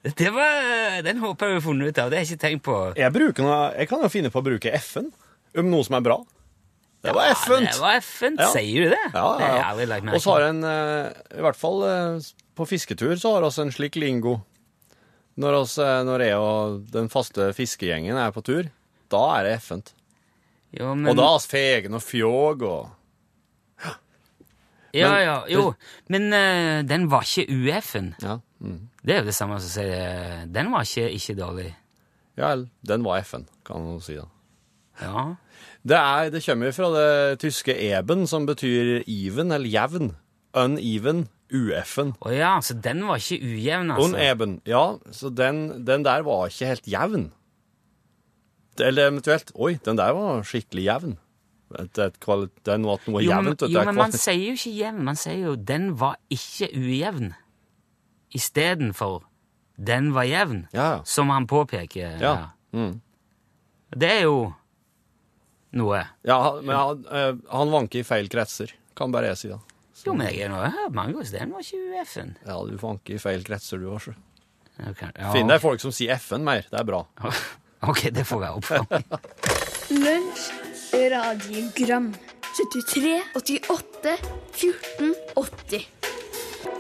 [0.04, 2.10] var, den håper jeg du har funnet ut av.
[2.12, 2.78] Det har jeg ikke tenkt på.
[3.00, 5.08] Jeg, noe, jeg kan jo finne på å bruke F-en
[5.56, 6.18] om noe som er bra.
[7.04, 7.68] Det var F-en.
[7.68, 8.50] Det var F-en, Ja.
[8.52, 9.04] sier du det?
[9.14, 9.72] Ja, ja, ja.
[9.76, 13.60] merke Og så har en eh, I hvert fall eh, på fisketur så har vi
[13.64, 14.38] en slik lingo.
[15.36, 18.70] Når, oss, eh, når jeg og den faste fiskegjengen er på tur,
[19.12, 19.94] da er det F-ent.
[20.74, 22.92] Men, Og da er vi fegen og fjåg og
[24.94, 25.74] Ja, ja, jo.
[26.10, 28.12] Men uh, den var ikke UF-en.
[28.22, 28.40] Ja.
[28.62, 28.90] Mm.
[29.04, 31.70] Det er jo det samme som å si eh, Den var ikke, ikke dårlig.
[32.40, 34.30] ja, eller den var F-en, kan man si da.
[35.02, 35.36] Ja.
[35.84, 40.14] Det, er, det kommer fra det tyske eben, som betyr even eller jevn.
[40.54, 42.14] Uneven, uf-en.
[42.22, 44.14] Å ja, så den var ikke ujevn, altså.
[44.14, 44.60] Uneben.
[44.70, 47.32] Ja, så den, den der var ikke helt jevn.
[48.82, 51.18] Eller eventuelt Oi, den der var skikkelig jevn.
[51.74, 53.26] Det er noe, jevnt.
[53.26, 56.70] jo, men, jo, men man sier jo ikke jevn, man sier jo 'den var ikke
[56.78, 57.34] ujevn'.
[58.34, 59.24] Istedenfor
[59.78, 62.20] 'den var jevn', Ja, som han påpeker.
[62.22, 62.50] Ja.
[62.74, 63.02] Mm.
[63.96, 64.54] Det er jo
[65.74, 66.08] noe.
[66.24, 69.48] ja men han, eh, han vanker i feil kretser, kan bare jeg si.
[69.50, 69.60] da.
[70.06, 72.38] Jo, men jeg har hørt mange ganger den var ikke UF-en.
[72.46, 74.14] Ja, du vanker i feil kretser, du også.
[74.90, 75.12] okay.
[75.18, 75.32] ja.
[75.32, 76.66] Finn deg folk som sier FN mer.
[76.70, 77.06] Det er bra.
[77.84, 78.86] Ok, det får være opp for.
[80.06, 80.46] Lunsj,
[81.12, 82.14] radiogram
[82.56, 84.14] 73, 88,
[84.56, 86.03] 14, 80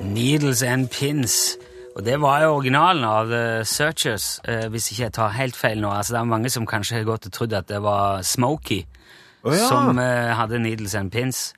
[0.01, 1.57] Needles and Pins.
[1.95, 5.81] Og det var jo originalen av The Searchers, eh, hvis ikke jeg tar helt feil
[5.81, 5.91] nå.
[5.91, 8.85] Altså, det er mange som kanskje har gått og trodd at det var Smokey
[9.43, 9.67] oh, ja.
[9.67, 11.53] som eh, hadde Needles and Pins.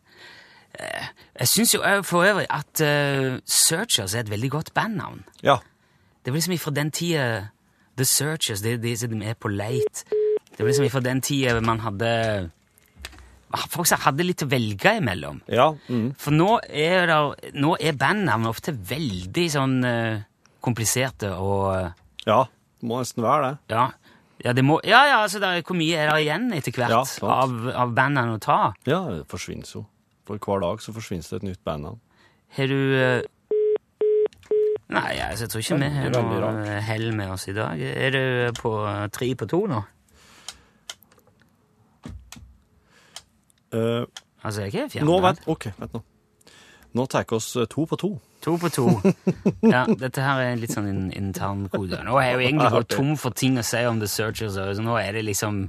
[0.80, 1.08] Eh,
[1.40, 5.24] jeg syns jo for øvrig at eh, Searchers er et veldig godt bandnavn.
[5.44, 5.58] Ja.
[6.26, 7.48] Det var liksom ifra den tida
[7.98, 10.04] The Searchers, de, de som er på leit.
[10.52, 12.50] Det var liksom ifra den tida man hadde
[13.72, 15.38] Folk som hadde litt å velge imellom.
[15.48, 15.70] Ja.
[15.88, 16.10] Mm.
[16.20, 20.26] For nå er, der, nå er bandnavn ofte veldig sånn eh,
[20.66, 21.94] kompliserte og eh,
[22.26, 22.42] ja.
[22.82, 23.76] Det må nesten være det.
[23.78, 23.86] ja,
[24.44, 26.92] ja, det må, ja, ja, altså det er, hvor mye er det igjen etter hvert
[26.92, 28.58] Ja, av, av bandene å ta?
[28.86, 29.86] Ja, det forsvinner jo.
[30.28, 32.02] For hver dag så forsvinner det et nytt bandnavn.
[32.58, 33.24] Har du eh,
[34.92, 37.80] Nei, altså, jeg tror ikke vi har noe hell med oss i dag.
[37.82, 38.74] Er du på
[39.16, 39.80] tre på to nå?
[43.76, 45.08] Eh, Altså, jeg er ikke fjern.
[45.10, 45.40] nå, vent.
[45.50, 46.02] OK, vent nå.
[46.96, 48.12] Nå tar vi oss eh, to på to.
[48.46, 48.86] To på to.
[49.74, 51.98] Ja, dette her er litt sånn en intern kode.
[52.06, 54.86] Nå har jeg jo egentlig gått tom for ting å si om The Searchers, så
[54.86, 55.66] nå er det liksom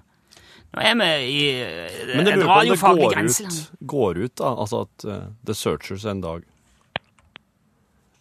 [0.76, 4.34] Nå er vi i eh, Men det lurer på om det går ut, går ut
[4.42, 6.44] da, altså at uh, The Searchers en dag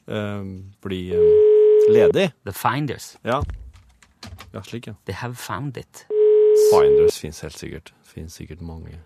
[0.08, 0.46] uh,
[0.86, 2.30] blir uh, ledig.
[2.48, 3.16] The Finders.
[3.26, 3.42] Ja.
[4.54, 4.96] Ja, slik, ja.
[5.06, 6.06] They have found it.
[6.72, 7.92] Finders finnes helt sikkert.
[8.08, 9.02] Finnes sikkert mange.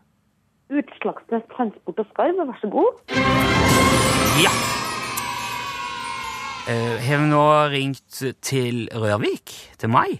[0.70, 2.92] Utslagsnes Transport og Skarv, vær så god.
[4.44, 4.52] Ja!
[6.70, 9.54] Eh, har vi nå ringt til Rørvik?
[9.82, 10.20] Til meg?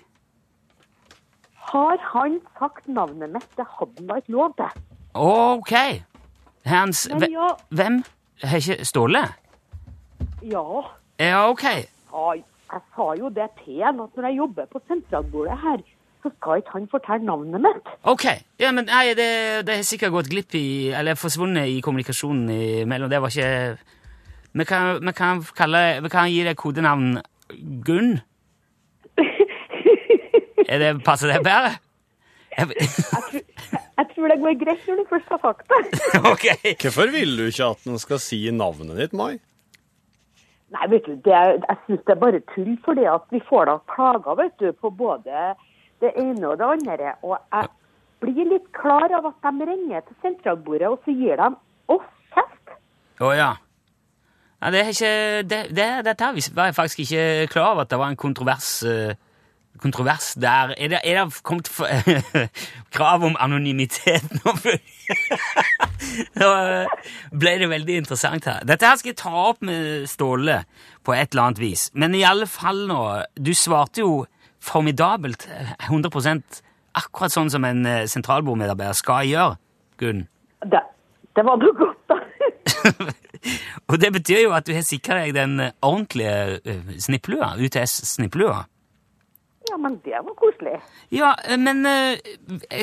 [1.70, 3.50] Har han sagt navnet mitt?
[3.60, 4.82] Det hadde han da ikke lov til.
[5.14, 5.74] Ok.
[6.66, 8.00] Hans, Men ja, hvem?
[8.44, 9.22] Har ikke Ståle?
[10.42, 10.66] ja,
[11.20, 11.64] Ja, ok.
[11.64, 15.78] ja, jeg sa jo det til ham at når jeg jobber på sentralbordet her,
[16.24, 17.92] så skal ikke han fortelle navnet mitt.
[18.04, 18.26] Ok.
[18.60, 19.30] Ja, men nei, det,
[19.68, 22.50] det har sikkert gått glipp i Eller forsvunnet i kommunikasjonen
[22.84, 23.10] imellom.
[23.12, 23.78] Det var ikke
[24.60, 27.20] Vi kan, vi kan, kalle, vi kan gi deg kodenavn
[27.86, 28.18] Gunn.
[30.70, 31.72] Er det, passer det bedre?
[32.58, 32.76] Jeg-
[34.00, 35.80] Jeg tror det går greit når du først har sagt det.
[36.34, 36.46] ok.
[36.82, 39.38] Hvorfor vil du ikke at han skal si navnet ditt, Mai?
[40.72, 43.76] Nei, vet du, det, jeg synes det er bare tull, fordi at vi får da
[43.90, 45.48] klager, vet du, på både
[46.04, 47.14] det ene og det andre.
[47.24, 47.70] Og jeg
[48.24, 51.50] blir litt klar av at de ringer til sentralbordet, og så gir de
[51.96, 52.76] oss kjeft.
[53.20, 53.50] Å ja.
[54.60, 54.72] ja.
[54.74, 55.16] Det er ikke
[55.48, 59.18] det, det, Dette var jeg faktisk ikke klar over at det var en kontrovers eh,
[59.80, 60.74] kontrovers der.
[60.78, 61.88] Er det, er det kommet for,
[62.96, 64.56] krav om anonymitet nå?
[66.40, 66.50] Nå
[67.40, 68.66] ble det veldig interessant her.
[68.68, 70.64] Dette her skal jeg ta opp med Ståle
[71.06, 71.90] på et eller annet vis.
[71.94, 73.00] Men i alle fall nå
[73.36, 74.26] Du svarte jo
[74.64, 75.48] formidabelt
[75.88, 76.62] 100%
[77.00, 79.58] akkurat sånn som en eh, sentralbordmedarbeider skal gjøre,
[80.00, 80.26] Gunn.
[80.66, 80.82] Det,
[81.38, 82.20] det var du godt, da.
[83.90, 88.60] Og det betyr jo at du har sikra deg den ordentlige eh, snipplua, UTS-snipplua.
[89.70, 90.80] Ja, men det var koselig.
[91.14, 91.86] Ja, eh, men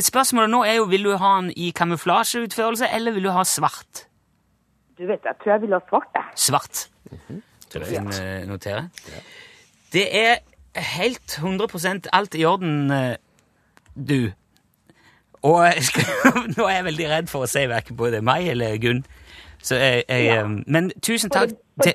[0.06, 4.06] spørsmålet nå er jo vil du ha den i kamuflasjeutførelse, eller vil du ha svart?
[4.96, 6.36] Du vet, jeg tror jeg vil ha svart jeg.
[6.46, 6.86] Svart.
[7.66, 8.46] Skal du noterer.
[8.48, 8.84] notere?
[9.92, 10.38] Det er
[10.76, 13.16] helt 100% alt i orden, eh,
[13.96, 14.32] du.
[15.42, 15.68] Og
[16.56, 19.04] nå er jeg veldig redd for å si verken både meg eller Gunn.
[19.62, 20.40] Så jeg, jeg Ja.
[20.42, 21.94] eh, Men tusen takk Bare, til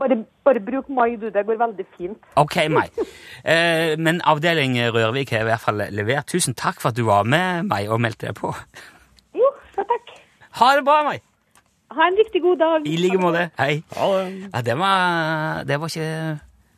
[0.00, 1.28] bare, bare, bruk mai, du.
[1.30, 2.18] Det går veldig fint.
[2.40, 2.90] Ok, meg.
[3.44, 6.26] Eh, men avdeling Rørvik har i hvert fall levert.
[6.32, 8.52] Tusen takk for at du var med meg og meldte deg på.
[9.36, 10.14] Jo, så takk.
[10.60, 11.20] Ha det bra, meg.
[11.90, 12.86] Ha en riktig god dag.
[12.86, 13.48] I like måte.
[13.58, 13.82] Hei.
[13.96, 14.50] Ha det.
[14.54, 16.10] Ja, det var, det var ikke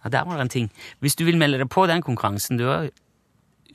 [0.05, 0.69] Ja, der var det en ting.
[1.01, 2.91] Hvis du vil melde deg på den konkurransen, du har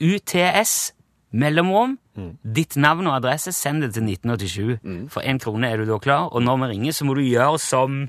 [0.00, 0.92] UTS,
[1.32, 1.98] mellomrom,
[2.42, 5.10] ditt navn og adresse, send det til 1987.
[5.12, 7.58] For én krone er du da klar, og når vi ringer, så må du gjøre
[7.58, 8.08] som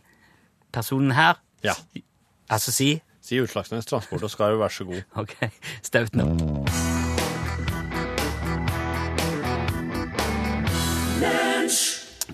[0.73, 1.39] personen her.
[1.63, 1.75] Ja.
[2.49, 5.01] Altså si Si Utslagsnes Transport, og skal jo være så god.
[5.21, 5.35] Ok,
[5.83, 6.88] staut nå.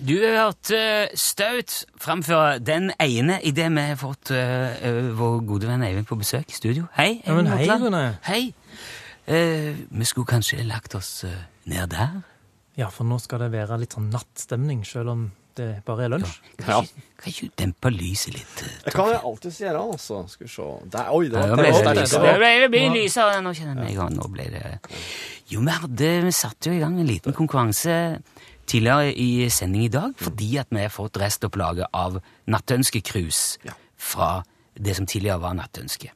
[0.06, 5.66] Du har hørt eh, Staut framføre den ene idet vi har fått eh, vår gode
[5.66, 6.84] venn Eivind på besøk i studio.
[6.94, 7.16] Hei.
[7.24, 8.02] Ja, men Eivind hei, Rune.
[8.28, 8.42] Hei.
[9.26, 11.32] Uh, vi skulle kanskje lagt oss uh,
[11.66, 12.20] ned der?
[12.78, 15.26] Ja, for nå skal det være litt sånn nattstemning, selv om
[15.58, 16.36] det bare er lunsj.
[16.60, 16.78] Ja.
[17.18, 18.62] Kan ikke du dempe lyset litt?
[18.84, 20.20] Det kan jeg alltid gjøre, altså.
[20.30, 20.68] Skal vi se.
[20.94, 22.00] Der, oi, det Ja, var det, sterkt.
[22.04, 23.28] lysere.
[23.34, 23.42] det.
[23.42, 24.18] Nå kjenner jeg meg igjen.
[24.20, 24.64] Nå ble det
[25.50, 27.96] Jo, vi hadde Vi satte jo i gang en liten konkurranse
[28.68, 33.42] tidligere i sending i dag fordi at vi har fått restopplaget av Nattønskekrus
[33.96, 34.30] fra
[34.76, 36.12] det som tidligere var Nattønske.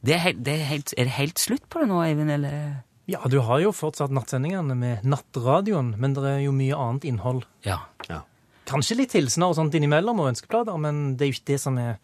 [0.00, 2.80] Det er, helt, det er, helt, er det helt slutt på det nå, Eivind, eller?
[3.10, 7.44] Ja, du har jo fortsatt nattsendingene med nattradioen, men det er jo mye annet innhold.
[7.66, 7.82] Ja.
[8.08, 8.22] Ja.
[8.70, 11.78] Kanskje litt hilsener og sånt innimellom, og ønskeplater, men det er jo ikke det som
[11.82, 11.98] er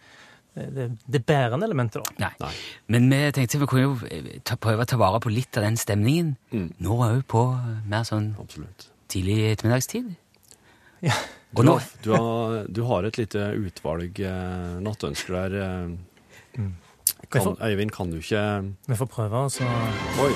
[0.56, 2.30] det, det bærende elementet, da.
[2.40, 2.50] Nei.
[2.92, 5.66] Men vi tenkte vi kunne jo eh, ta, prøve å ta vare på litt av
[5.66, 6.34] den stemningen.
[6.82, 7.42] Nå òg på
[7.88, 8.88] mer sånn Absolutt.
[9.12, 10.14] Tidlig ettermiddagstid.
[11.04, 11.12] Ja.
[11.56, 15.54] Du har, du, har, du har et lite utvalg eh, nattønsker der.
[15.62, 16.74] Eh, kan,
[17.30, 17.56] Hvorfor?
[17.64, 18.42] Øyvind, kan du ikke
[18.90, 19.64] Vi får prøve, og så
[20.22, 20.30] Oi,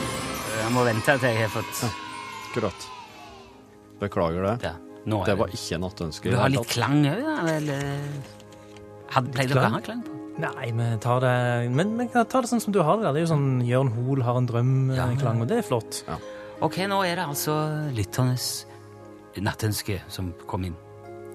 [0.61, 1.83] Jeg må vente til jeg har fått
[2.51, 2.87] akkurat.
[4.01, 4.55] Beklager det.
[4.69, 4.73] ja,
[5.07, 6.31] nå er Det var ikke nattønske.
[6.33, 7.37] Du har litt klang òg, da?
[7.57, 7.85] Eller
[9.11, 10.17] Hadde- Pleide dere å ha klang på?
[10.41, 13.11] Nei, vi tar det Men vi kan ta det sånn som du har det.
[13.13, 15.43] Det er jo sånn Jørn Hoel har en Ja, drøm-klang, ja.
[15.43, 16.03] og det er flott.
[16.61, 17.55] Ok, nå er det altså
[17.97, 18.67] lytternes
[19.41, 20.75] nattønske som kom inn.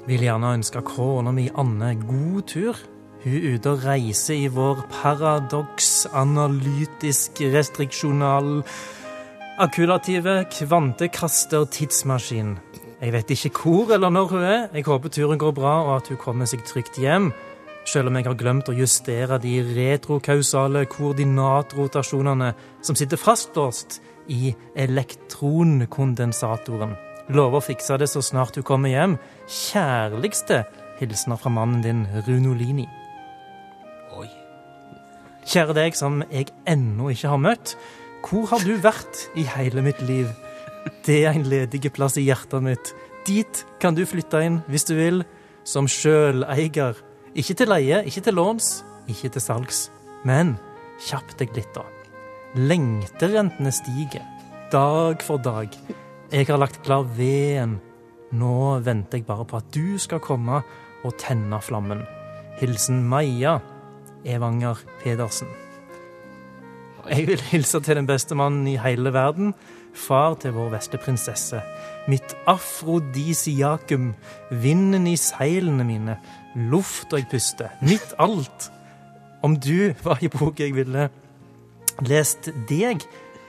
[0.05, 2.77] Vil gjerne ønske kona mi Anne god tur.
[3.23, 8.61] Hun er ute og reiser i vår paradoks, analytisk, restriksjonal,
[9.65, 12.59] akulative kvantekaster tidsmaskin.
[13.01, 14.63] Jeg vet ikke hvor eller når hun er.
[14.77, 17.31] Jeg håper turen går bra, og at hun kommer seg trygt hjem.
[17.89, 22.53] Selv om jeg har glemt å justere de retrokausale koordinatrotasjonene
[22.85, 26.95] som sitter fastlåst i elektronkondensatoren.
[27.33, 29.17] Lover å fikse det så snart du kommer hjem.
[29.49, 30.63] Kjærligste
[30.99, 32.85] hilsener fra mannen din, Runolini.
[34.15, 34.29] Oi.
[35.45, 37.75] Kjære deg som jeg ennå ikke har møtt.
[38.25, 40.29] Hvor har du vært i hele mitt liv?
[41.05, 42.93] Det er en ledig plass i hjertet mitt.
[43.25, 45.23] Dit kan du flytte inn hvis du vil,
[45.65, 47.01] som sjøleier.
[47.35, 49.88] Ikke til leie, ikke til låns, ikke til salgs.
[50.25, 50.55] Men
[51.01, 51.83] kjapp deg litt, da.
[52.55, 54.23] Lengterentene stiger,
[54.71, 55.73] dag for dag.
[56.31, 57.81] Jeg har lagt klar veden.
[58.31, 60.61] Nå venter jeg bare på at du skal komme
[61.03, 62.05] og tenne flammen.
[62.61, 63.57] Hilsen Maja
[64.23, 65.51] Evanger Pedersen.
[67.11, 69.51] Jeg vil hilse til den beste mannen i hele verden,
[69.91, 71.59] far til vår vesle prinsesse.
[72.07, 74.13] Mitt afrodisiakum,
[74.63, 76.17] vinden i seilene mine,
[76.71, 78.71] lufta jeg puster, mitt alt.
[79.43, 81.09] Om du var i boka jeg ville
[82.03, 83.05] lest deg,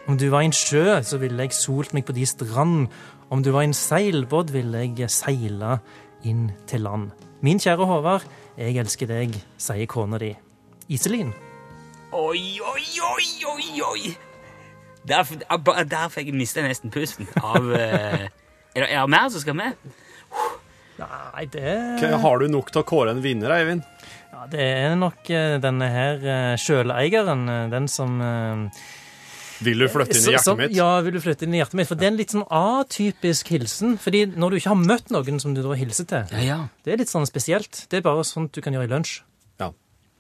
[0.07, 2.87] om du var en sjø, så ville jeg solt meg på de strand.
[3.31, 5.81] Om du var en seilbåt, ville jeg seila
[6.27, 7.11] inn til land.
[7.43, 10.31] Min kjære Håvard, jeg elsker deg, sier kona di.
[10.89, 11.35] Iselin.
[12.15, 14.15] Oi, oi, oi, oi, oi!
[15.07, 18.25] Der, ah, der fikk jeg mista nesten pusten av eh,
[18.75, 19.77] Er det er mer som skal med?
[20.99, 21.75] Nei, det
[22.23, 23.85] Har du nok til å kåre en vinner, Eivind?
[24.37, 28.83] Ja, det er nok eh, denne her sjøleieren, eh, den som eh,
[29.65, 30.75] Vil du flytte inn i Så- hjertet mitt?
[30.77, 31.89] Ja, vil du flytte inn i hjertet mitt?
[31.89, 33.95] For det er en litt sånn atypisk hilsen.
[34.03, 36.59] Fordi når du ikke har møtt noen som du da hilser til, Ja, ja.
[36.85, 37.87] det er litt sånn spesielt.
[37.89, 39.23] Det er bare sånt du kan gjøre i lunsj.
[39.59, 39.71] Ja.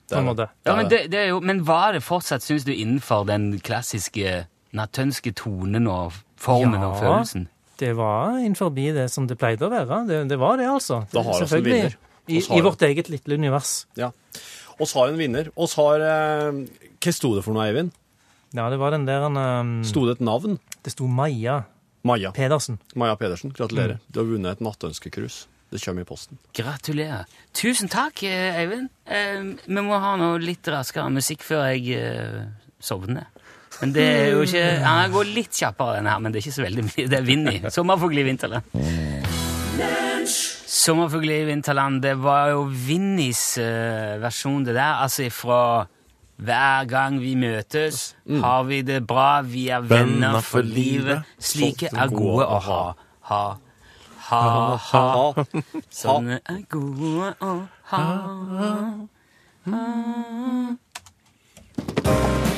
[0.08, 0.48] På en måte.
[0.64, 4.46] Ja, men, det, det er jo, men var det fortsatt, syns du, innenfor den klassiske
[4.72, 7.48] natønske tonen og formen og følelsen?
[7.76, 10.06] Det var innenfor det som det pleide å være.
[10.08, 11.02] Det, det var det, altså.
[11.12, 11.82] Da har vi en Selvfølgelig.
[11.82, 11.96] vinner.
[12.26, 13.86] I, har I vårt eget lille univers.
[13.98, 14.10] Ja.
[14.82, 15.48] Oss har en vinner.
[15.56, 16.64] Oss har eh,
[17.00, 17.94] Hva sto det for noe, Eivind?
[18.56, 20.58] Ja, det var den der um, Sto det et navn?
[20.84, 21.64] Det sto Maja
[22.06, 22.30] Maja.
[22.32, 22.78] Pedersen.
[22.94, 23.50] Maja Pedersen.
[23.50, 23.98] Gratulerer.
[23.98, 24.02] Mm.
[24.06, 25.46] Du har vunnet et nattønskekrus.
[25.74, 26.38] Det kommer i posten.
[26.54, 27.24] Gratulerer.
[27.56, 28.92] Tusen takk, eh, Eivind.
[29.04, 32.44] Eh, vi må ha noe litt raskere musikk før jeg eh,
[32.78, 33.26] sovner.
[33.80, 36.58] Men det er jo ikke Han går litt kjappere, den her, men det er ikke
[36.60, 37.08] så veldig mye.
[37.10, 37.56] Det er vind i.
[37.74, 38.70] Sommerfugl i vinterland.
[40.86, 45.00] Sommerfugl i vinterland, det var jo Vinnies uh, versjon, det der.
[45.02, 45.86] Altså ifra
[46.36, 51.24] hver gang vi møtes, har vi det bra, vi er venner for livet.
[51.42, 52.82] Slike er gode å ha.
[53.30, 53.44] Ha.
[54.26, 55.32] Ha, ha.
[55.90, 57.54] Sånne er gode å
[57.90, 58.04] ha.
[58.60, 58.70] ha.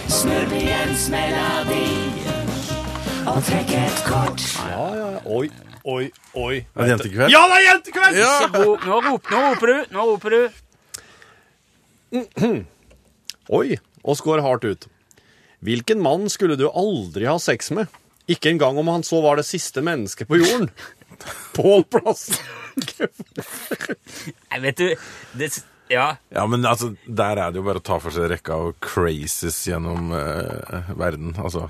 [0.08, 1.86] Snurrens melodi
[3.28, 4.44] og trekk et kort.
[4.68, 5.24] Ja, ja, ja.
[5.28, 5.50] Oi,
[5.88, 6.55] oi, oi.
[6.74, 7.33] Er det jentekveld?
[7.33, 8.18] Ja, det er jentekveld!
[8.20, 8.33] Ja.
[8.53, 9.77] Nå, rop, nå roper du!
[9.94, 10.42] Nå roper du.
[13.59, 14.87] Oi, oss går hardt ut.
[15.64, 17.88] Hvilken mann skulle du aldri ha sex med?
[18.29, 20.68] Ikke engang om han så var det siste mennesket på jorden.
[21.57, 22.29] Pål Plass.
[24.53, 24.87] Nei, vet du
[25.40, 25.51] det,
[25.90, 26.16] Ja.
[26.35, 29.61] Ja, men altså, der er det jo bare å ta for seg rekka av crazies
[29.70, 31.35] gjennom eh, verden.
[31.40, 31.68] Altså,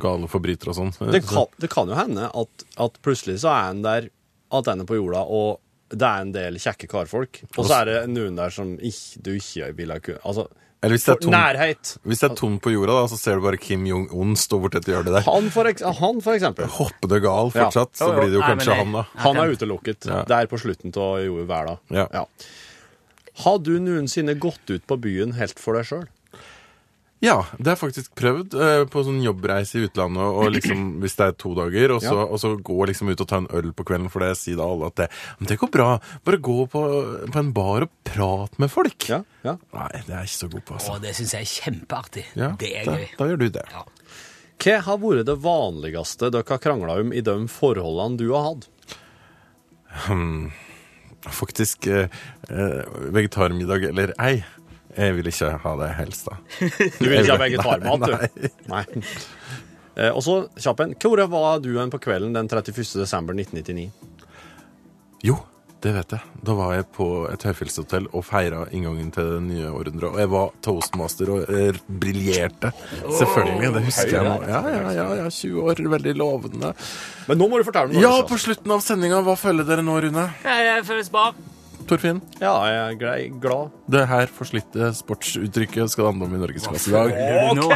[0.00, 0.94] gale forbrytere og sånn.
[1.12, 4.08] Det kan, det kan jo hende at, at plutselig så er han der
[4.50, 7.42] at en er på jorda, og det er en del kjekke karfolk.
[7.56, 10.44] Og så er det noen der som ikke, du ikke ville kunne Altså,
[10.82, 11.90] Eller hvis det er nærhet.
[12.08, 14.78] hvis det er tomt på jorda, da, så ser du bare Kim Jong-un stå borti
[14.80, 15.26] et hjørne der.
[15.26, 15.68] Han for,
[16.00, 16.70] han for eksempel.
[16.78, 18.06] Hopper det gal fortsatt, Ja.
[18.06, 19.04] så blir det jo Nei, kanskje det- han, da.
[19.26, 20.06] Han er utelukket.
[20.08, 20.22] Ja.
[20.30, 21.78] Der på slutten av verden.
[21.90, 22.24] Ja.
[23.44, 26.08] Har du noensinne gått ut på byen helt for deg sjøl?
[27.20, 31.18] Ja, det har jeg faktisk prøvd eh, på sånn jobbreise i utlandet, og liksom, hvis
[31.18, 32.22] det er to dager, og så, Ja.
[32.32, 34.64] og så gå liksom ut og ta en øl på kvelden, for det sier da
[34.64, 35.88] alle at det, men det går bra.
[36.24, 36.84] Bare gå på,
[37.28, 39.04] på en bar og prat med folk.
[39.12, 39.58] Ja, ja.
[39.76, 40.96] Nei, det er jeg ikke så god på, Å, altså.
[41.04, 42.24] det syns jeg er kjempeartig.
[42.40, 43.06] Ja, det er da, gøy.
[43.20, 43.66] da gjør du det.
[43.76, 43.84] Ja.
[44.64, 48.66] Hva har vært det vanligste dere har krangla om i de forholdene du har hatt?
[51.28, 52.08] Faktisk eh,
[52.48, 52.80] eh,
[53.12, 54.40] vegetarmiddag eller ei.
[54.96, 56.38] Jeg vil ikke ha det helst, da.
[56.98, 58.48] Du vil ikke ha vegetarmat, du?
[58.72, 58.84] Nei.
[58.88, 59.04] Nei.
[60.00, 60.94] Eh, og så kjapp en.
[61.00, 62.82] Hvor var du en på kvelden den 31.
[63.02, 63.90] desember 1999?
[65.26, 65.36] Jo,
[65.80, 66.32] det vet jeg.
[66.44, 70.10] Da var jeg på et høyfjellshotell og feira inngangen til det nye århundret.
[70.10, 72.72] Og jeg var toastmaster og eh, briljerte.
[73.06, 73.70] Selvfølgelig.
[73.76, 74.34] Det husker jeg nå.
[74.50, 75.84] Ja, ja, ja, ja, 20 år.
[75.96, 76.74] Veldig lovende.
[77.30, 78.02] Men nå må du fortelle noe.
[78.04, 80.26] Ja, på slutten av sendinga, hva føler dere nå, Rune?
[80.44, 81.30] Jeg føler bra.
[81.90, 82.20] Torfinn?
[82.38, 83.72] Ja, jeg er glad.
[83.90, 87.08] Det her forslitte sportsuttrykket skal det handle om i Norgesklasse i dag.
[87.64, 87.74] OK!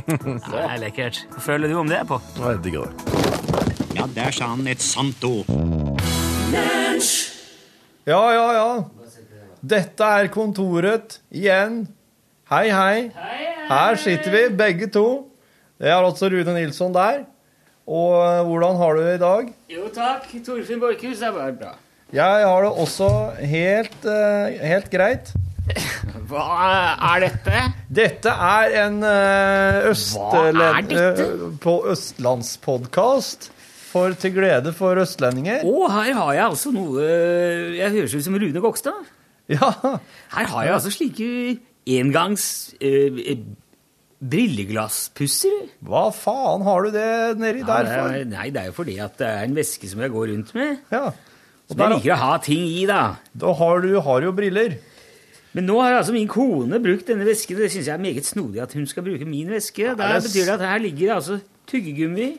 [0.50, 1.22] Det er lekkert.
[1.32, 2.20] Hva føler du om det på?
[2.42, 2.94] Jeg digger det.
[3.94, 5.48] Ja, der sa han et sant ord.
[8.04, 8.72] Ja, ja, ja.
[9.64, 11.86] Dette er kontoret igjen.
[12.52, 12.96] Hei, hei.
[13.70, 15.04] Her sitter vi, begge to.
[15.80, 17.22] Det er altså Rune Nilsson der.
[17.88, 19.48] Og eh, hvordan har du det i dag?
[19.72, 21.22] Jo takk, Torfinn Borchhus.
[21.22, 21.72] Det er bare bra.
[22.12, 23.08] Jeg har det også
[23.40, 25.32] helt, eh, helt greit.
[26.28, 26.44] Hva
[27.14, 27.64] er dette?
[27.88, 29.88] Dette er en er
[30.92, 31.50] dette?
[31.64, 33.48] på østlandspodkast
[33.94, 35.62] for til glede for østlendinger.
[35.64, 37.04] Å, her har jeg altså noe
[37.78, 39.12] Jeg høres ut som Rune Gokstad.
[39.52, 39.70] Ja,
[40.32, 41.26] Her har jeg altså slike
[41.94, 42.46] engangs
[42.80, 43.42] eh, eh,
[44.24, 45.68] brilleglasspusser.
[45.84, 48.16] hva faen har du det nedi Ja, der for?
[48.30, 50.80] Nei, det er jo fordi at det er en veske som jeg går rundt med.
[50.94, 51.10] Ja.
[51.68, 53.02] Som jeg liker å ha ting i, da.
[53.32, 54.78] Da har du har jo briller.
[55.54, 57.60] Men nå har altså min kone brukt denne vesken.
[57.60, 59.92] Det syns jeg er meget snodig at hun skal bruke min veske.
[59.92, 61.38] Er det betyr det at her ligger det altså
[61.70, 62.32] tyggegummi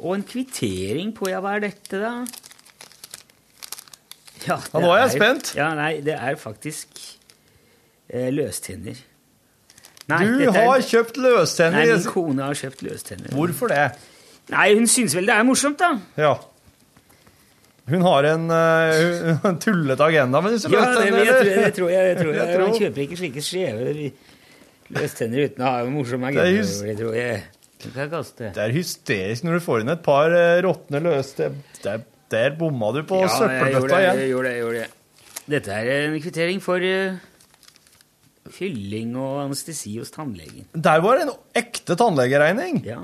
[0.00, 2.14] og en kvittering på Ja, hva er dette, da?
[4.46, 5.52] Ja, Ja, nå er jeg spent.
[5.54, 6.88] Ja, nei, det er faktisk
[8.10, 8.96] eh, løstenner.
[10.10, 13.30] Nei, Du er- har kjøpt Nei, min kone har kjøpt løstenner.
[13.36, 13.84] Hvorfor det?
[14.50, 15.92] Nei, hun syns vel det er morsomt, da.
[16.18, 16.32] Ja.
[17.88, 21.24] Hun har en, uh, en tullete agenda med disse Ja, det, løstenner.
[21.24, 21.74] jeg, tror, jeg, det jeg, jeg
[22.18, 24.12] tror jeg, Jeg tror- Man kjøper ikke slike skjeve
[24.92, 26.44] løstenner uten å ha en morsom agenda.
[26.44, 27.42] Det er just- Det tror jeg.
[27.82, 28.52] Du kan kaste.
[28.54, 31.50] Det er hysterisk når du får inn et par uh, råtne løste...
[31.82, 34.02] Der, der bomma du på Ja, søppelbøtta igjen.
[34.02, 34.20] igjen.
[34.22, 35.42] jeg gjorde det, jeg gjorde det.
[35.52, 37.18] Dette er en kvittering for uh,
[38.52, 40.66] Fylling og anestesi hos tannlegen.
[40.74, 42.80] Der var det en ekte tannlegeregning.
[42.86, 43.00] Ja.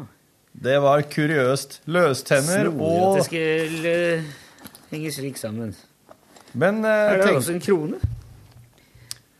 [0.58, 1.80] Det var kuriøst.
[1.86, 4.32] Løstenner Snodig og at det skulle uh,
[4.94, 5.74] henge slik sammen.
[6.58, 8.00] Men uh, Her er det tenk, også en krone.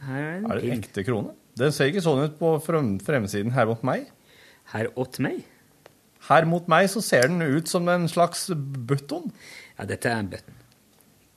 [0.08, 1.34] Her er en er det en ekte krone?
[1.58, 4.06] Den ser ikke sånn ut på frem, fremsiden her mot meg.
[4.72, 5.44] Her åt meg?
[6.28, 8.48] Her mot meg så ser den ut som en slags
[8.88, 9.30] button.
[9.78, 10.56] Ja, dette er en button.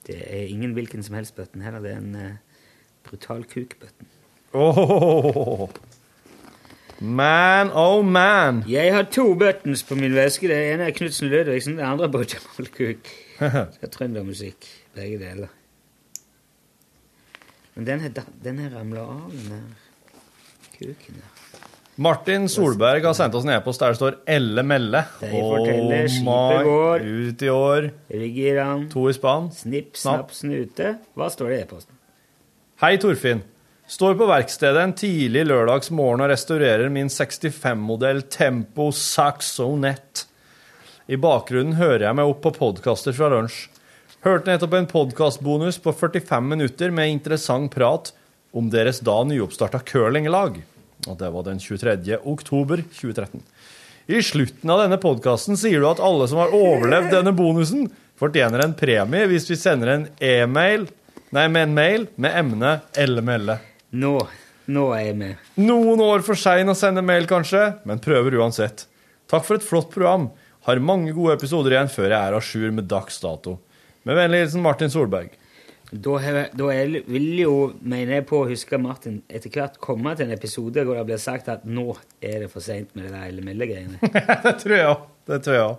[0.06, 1.80] Det er ingen hvilken som helst button heller.
[1.84, 2.32] Det er en uh,
[3.06, 4.10] brutal kuk-button.
[4.52, 5.68] Åh.
[7.02, 8.62] Man, oh man.
[8.68, 10.46] Jeg har to buttons på min veske.
[10.50, 13.10] Det ene er Knutsen Ludvigsen, det andre er Bojamal Jamal Kuk.
[13.42, 15.50] Det er trøndermusikk, begge deler.
[17.74, 19.64] Men den her da- den har ramla av, den der
[20.76, 21.61] kuken der.
[22.00, 25.02] Martin Solberg har sendt oss en e-post der det står Elle Melle.
[25.20, 27.04] De forteller, Oh skipet går.
[27.04, 27.88] Ut i år.
[28.08, 28.86] Ligger an.
[28.94, 29.50] To i spann.
[29.52, 30.32] Snipp, Snapp.
[30.32, 30.94] snute.
[31.12, 31.98] Hva står det i e-posten?
[32.80, 33.44] Hei, Torfinn.
[33.92, 40.24] Står på verkstedet en tidlig lørdagsmorgen og restaurerer min 65-modell Tempo Saxonet.
[41.12, 43.66] I bakgrunnen hører jeg meg opp på podkaster fra lunsj.
[44.24, 48.14] Hørte nettopp en podkastbonus på 45 minutter med interessant prat
[48.56, 50.62] om deres da nyoppstarta curlinglag.
[51.10, 52.18] Og det var den 23.
[52.22, 53.42] oktober 2013.
[54.12, 57.86] I slutten av denne podkasten sier du at alle som har overlevd denne bonusen,
[58.18, 60.88] fortjener en premie hvis vi sender en e-mail
[61.32, 63.54] Nei, med en mail med emnet LML.
[63.96, 64.10] Nå,
[64.68, 65.46] nå er jeg med.
[65.64, 68.84] Noen år for sein å sende mail, kanskje, men prøver uansett.
[69.32, 70.26] Takk for et flott program.
[70.68, 73.56] Har mange gode episoder igjen før jeg er à jour med dags dato.
[74.04, 75.32] Med vennlig hilsen Martin Solberg.
[75.92, 79.74] Da, har jeg- da er, vil jo, mener jeg på å huske Martin, etter hvert
[79.82, 81.90] komme til en episode hvor det blir sagt at nå
[82.22, 83.98] er det for seint med det der LML-greiene.
[84.46, 85.02] det tror jeg òg.
[85.28, 85.76] Det tror jeg òg.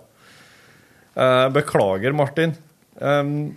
[1.24, 2.54] Eh, beklager, Martin.
[3.00, 3.56] Um,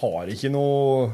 [0.00, 1.08] har ikke noe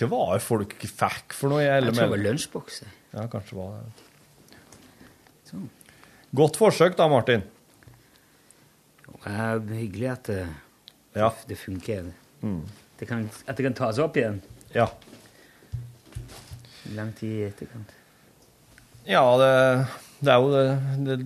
[0.00, 2.86] Hva var det folk fikk for noe i Jeg tror det var lunsjbokse.
[2.88, 3.12] lunsjboks.
[3.14, 4.58] Ja, kanskje var det.
[5.50, 5.68] Sånn.
[6.34, 7.44] Godt forsøk da, Martin.
[9.04, 10.40] Det er hyggelig at det,
[11.14, 11.32] Ja.
[11.48, 12.12] det funker.
[12.42, 12.62] Mm.
[12.98, 14.40] Det kan, at det kan tas opp igjen
[14.74, 14.88] Ja.
[16.94, 17.92] lang tid i etterkant.
[19.04, 19.52] Ja, det,
[20.24, 20.66] det er jo det,
[21.06, 21.16] det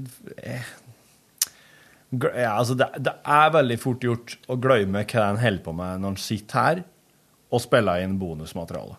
[0.43, 0.71] eh,
[2.11, 6.01] ja, altså det, det er veldig fort gjort å glemme hva en holder på med
[6.03, 6.81] når en sitter her
[7.53, 8.97] og spiller inn bonusmateriale.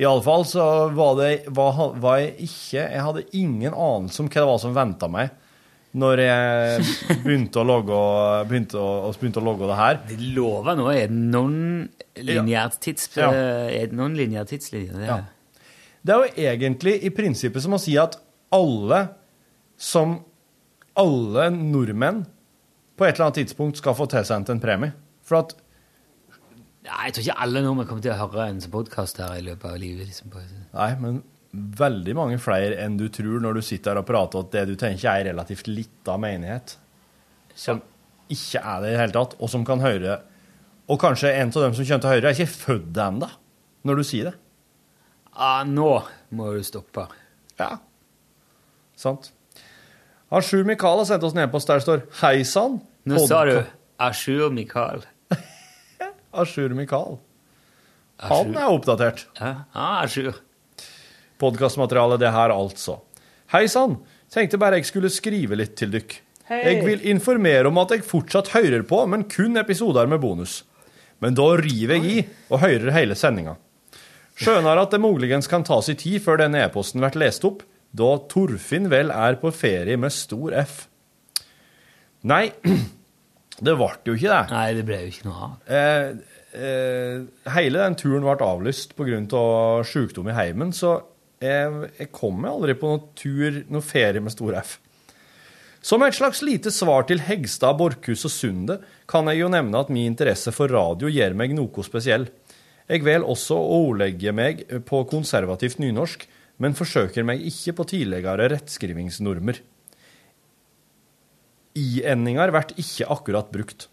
[0.00, 0.64] I alle fall så
[0.96, 4.76] var det var, var jeg ikke Jeg hadde ingen anelse om hva det var som
[4.76, 5.34] venta meg
[5.94, 6.84] når jeg
[7.24, 7.98] begynte å logge,
[8.50, 10.00] begynte å, begynte å logge det her.
[10.06, 13.30] Det lover nå er non-lineært tids, Ja.
[13.32, 13.92] er et
[14.46, 14.92] tidslinje.
[14.92, 15.24] Det er- Ja.
[16.02, 18.16] Det er jo egentlig i prinsippet som å si at
[18.52, 19.08] alle
[19.76, 20.24] som
[20.96, 22.26] Alle nordmenn
[22.98, 24.92] på et eller annet tidspunkt skal få tilsendt en premie.
[25.22, 25.54] For at
[26.82, 29.64] Nei, jeg tror ikke alle nordmenn kommer til å høre en podkast her i løpet
[29.70, 30.08] av livet.
[30.08, 30.32] Liksom.
[30.74, 34.52] Nei, men veldig mange flere enn du tror når du sitter her og prater at
[34.54, 36.76] det du tenker er relativt lita menighet.
[37.58, 37.82] Som
[38.30, 40.20] ikke er det i det hele tatt, og som kan høre
[40.90, 43.28] Og kanskje en av dem som kommer til å høre, er ikke født ennå
[43.86, 44.32] når du sier det.
[45.32, 46.02] Ah, nå
[46.34, 47.04] må du stoppe.
[47.60, 47.76] Ja.
[48.98, 49.30] Sant.
[50.34, 52.80] Ashur Mikael har sendt oss en e-post der det står Hei sann.
[53.06, 53.54] Nå sa du
[54.02, 55.06] Ashur Mikael.
[56.42, 57.20] Ashur Mikael.
[58.26, 59.28] Han er oppdatert.
[59.38, 60.42] Ja, ah, Ashur.
[61.40, 62.98] Podkastmateriale, det her, altså.
[63.54, 63.98] Hei sann.
[64.30, 66.18] Tenkte bare jeg skulle skrive litt til dykk.
[66.50, 66.60] Hei.
[66.66, 70.60] Jeg vil informere om at jeg fortsatt hører på, men kun episoder med bonus.
[71.22, 73.56] Men da river jeg i og hører hele sendinga.
[74.40, 78.14] Skjønner at det muligens kan ta sin tid før denne e-posten blir lest opp, da
[78.30, 80.76] Torfinn vel er på ferie med stor F.
[82.30, 82.46] Nei,
[83.66, 84.42] det ble jo ikke det.
[84.54, 85.56] Nei, det ble jo ikke noe av.
[85.66, 86.10] Eh,
[86.56, 87.16] eh,
[87.56, 89.20] hele den turen ble avlyst pga.
[89.86, 91.00] sykdom i heimen, så
[91.40, 94.76] jeg, jeg kommer aldri på noen tur, noen ferie med stor F.
[95.80, 98.76] Som et slags lite svar til Hegstad, Borchhus og Sunde
[99.08, 102.26] kan jeg jo nevne at min interesse for radio gjør meg noe spesiell.
[102.90, 106.26] Jeg vel også å ordlegge meg på konservativt nynorsk,
[106.60, 109.62] men forsøker meg ikke på tidligere rettskrivingsnormer.
[111.80, 113.86] I-endinger blir ikke akkurat brukt.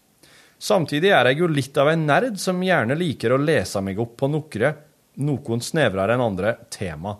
[0.58, 4.18] Samtidig er jeg jo litt av en nerd som gjerne liker å lese meg opp
[4.20, 4.76] på noen,
[5.24, 7.14] noen snevrere enn andre, tema.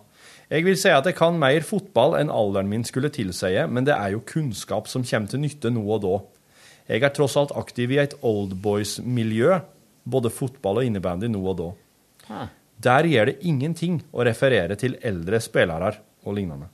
[0.49, 3.93] Jeg vil si at jeg kan mer fotball enn alderen min skulle tilsie, men det
[3.93, 6.15] er jo kunnskap som kommer til nytte nå og da.
[6.89, 9.59] Jeg er tross alt aktiv i et oldboys-miljø,
[10.09, 11.69] både fotball og innebandy nå og da.
[12.81, 15.93] Der gjør det ingenting å referere til eldre spillere
[16.25, 16.71] og lignende.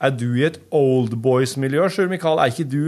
[0.00, 2.38] Er du i et oldboys-miljø, Sjur Mikael?
[2.38, 2.84] Er ikke du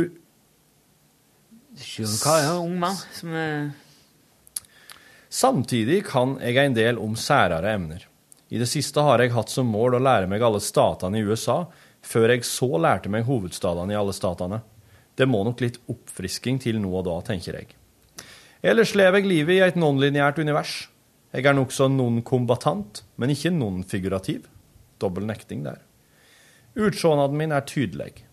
[1.82, 3.72] Sjur Mikael er en ung mann som er
[5.32, 8.04] Samtidig kan jeg en del om særere emner.
[8.52, 11.62] I det siste har jeg hatt som mål å lære meg alle statene i USA,
[12.04, 14.58] før jeg så lærte meg hovedstadene i alle statene.
[15.16, 17.72] Det må nok litt oppfrisking til nå og da, tenker jeg.
[18.60, 20.74] Ellers lever jeg livet i et nonlineært univers.
[21.32, 24.44] Jeg er nokså non-kombatant, men ikke non-figurativ.
[25.00, 25.80] Dobbel nekting der.
[26.76, 28.26] Utsjånaden min er tydelig.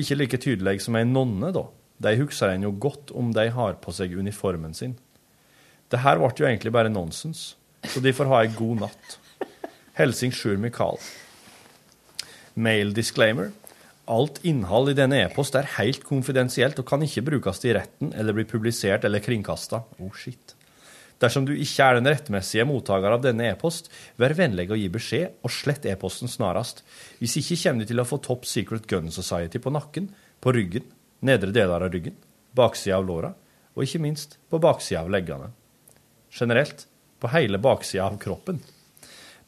[0.00, 1.66] Ikke like tydelig som ei nonne, da.
[2.02, 4.96] De husker en jo godt om de har på seg uniformen sin.
[5.92, 7.52] Det her ble jo egentlig bare nonsens,
[7.84, 9.18] så de får ha ei god natt.
[9.92, 10.96] Helsing Sjur Mikael.
[12.54, 13.50] Mail disclaimer.
[14.08, 18.32] Alt innhold i denne e-post er helt konfidensielt og kan ikke brukes til retten eller
[18.32, 19.82] bli publisert eller kringkasta.
[20.00, 20.56] Oh, shit.
[21.20, 25.36] Dersom du ikke er den rettmessige mottaker av denne e-post, vær vennlig å gi beskjed,
[25.44, 26.80] og slett e-posten snarest.
[27.20, 30.08] Hvis ikke kommer du til å få Top Secret Gun Society på nakken,
[30.40, 30.88] på ryggen,
[31.20, 32.16] nedre deler av ryggen,
[32.56, 33.36] baksida av låra,
[33.76, 35.52] og ikke minst på baksida av leggene.
[36.32, 36.88] Generelt
[37.20, 38.64] på hele baksida av kroppen.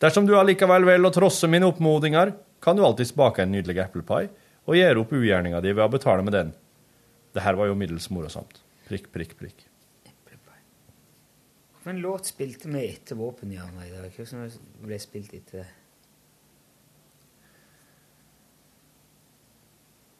[0.05, 4.27] Dersom du allikevel velger å trosse mine oppmodinger, kan du alltids bake en nydelig eplepai
[4.69, 6.51] og gjøre opp ugjerninga di ved å betale med den.
[7.33, 8.61] Det her var jo middels morosamt.
[8.85, 9.65] Prikk, prikk, prikk.
[11.85, 14.13] Hvilken låt spilte vi etter Våpenhjørnet i dag?
[14.13, 14.45] Hva som
[14.85, 15.67] ble spilt etter det?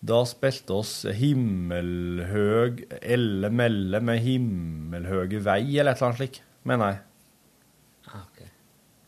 [0.05, 6.93] Da spilte oss Himmelhøg Elle melle med himmelhøge vei, eller et eller annet slikt, mener
[6.93, 7.01] jeg.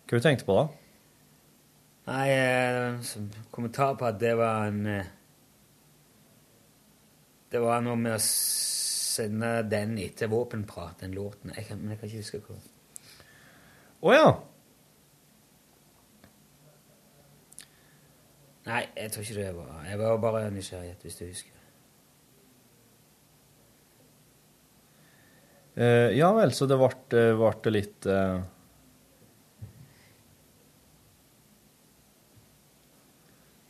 [0.06, 0.66] Hva du tenkte på da?
[2.06, 3.14] Nei, eh,
[3.50, 5.08] kommentar på at det var en eh,
[7.50, 11.54] Det var noe med å sende den etter våpenprat, den låten.
[11.56, 12.58] Jeg kan, men jeg kan ikke huske hva.
[14.06, 14.30] Å ja.
[18.66, 21.52] Nei, jeg tror ikke det var Jeg var bare nysgjerrig, hvis du husker.
[25.76, 26.88] Uh, ja vel, så det ble,
[27.18, 28.38] eh, ble litt eh,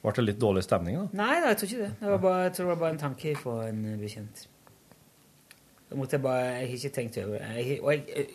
[0.07, 1.07] Ble det litt dårlig stemning, da?
[1.19, 1.95] Nei, nei jeg tror ikke det.
[2.01, 4.43] det var bare, jeg tror det var bare en tanke for en eh, bekjent.
[5.91, 7.49] Da måtte jeg bare Jeg har ikke tenkt over det.
[7.57, 8.27] Jeg, og jeg, jeg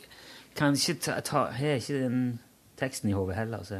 [0.59, 2.17] kan ikke ta, ta har ikke den
[2.79, 3.63] teksten i hodet heller.
[3.63, 3.79] Så.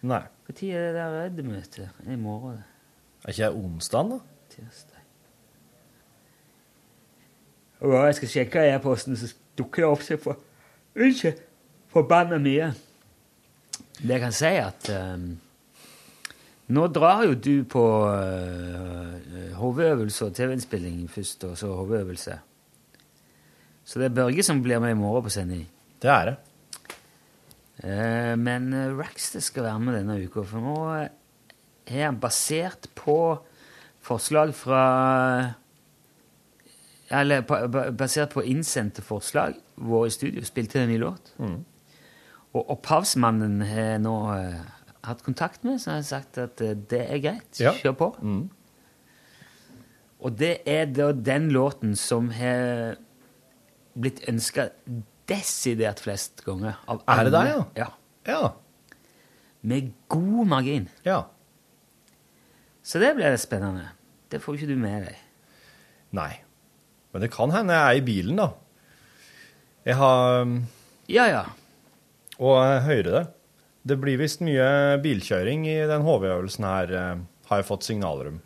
[0.00, 0.22] Nei.
[0.48, 1.90] Når er det der Redd-møtet?
[2.08, 2.64] I morgen?
[3.24, 4.18] Er ikke det onsdag, da?
[4.54, 5.04] Tirsdag.
[7.80, 9.28] Og jeg skal sjekke e-posten, så
[9.58, 10.40] dukker det opp seg for
[10.96, 11.36] Ikke
[11.92, 12.72] forbanna mye.
[14.00, 15.30] Det jeg kan si, at um,
[16.70, 22.36] nå drar jo du på uh, HV-øvelse og TV-innspilling først, og så HV-øvelse.
[23.84, 25.64] Så det er Børge som blir med i morgen på sending.
[26.02, 26.36] Det er det.
[27.84, 31.08] Uh, men uh, Raxter skal være med denne uka, for nå eh,
[31.90, 33.16] er han basert på
[34.00, 34.84] forslag fra
[37.10, 37.56] Eller på,
[37.98, 39.56] basert på innsendte forslag.
[39.74, 41.32] Vår i studio spilte en ny låt.
[42.54, 44.60] Og opphavsmannen har nå eh,
[45.06, 47.60] hatt kontakt med, som har sagt at eh, det er greit.
[47.60, 47.72] Ja.
[47.78, 48.08] Kjør på.
[50.20, 52.98] Og det er da den låten som har
[53.96, 54.68] blitt ønska
[55.30, 56.76] desidert flest ganger.
[56.90, 57.40] Av Er det alle.
[57.46, 57.88] det, ja?
[58.28, 58.50] Ja.
[59.62, 60.88] Med god margin.
[61.06, 61.22] Ja.
[62.82, 63.88] Så det blir spennende.
[64.30, 65.16] Det får ikke du med deg.
[66.16, 66.32] Nei.
[67.12, 68.50] Men det kan hende jeg er i bilen, da.
[69.88, 70.58] Jeg har um,
[71.10, 71.44] Ja, ja.
[72.38, 73.24] Og jeg hører det.
[73.82, 78.40] Det blir visst mye bilkjøring i den HV-øvelsen her, eh, har jeg fått signaler om.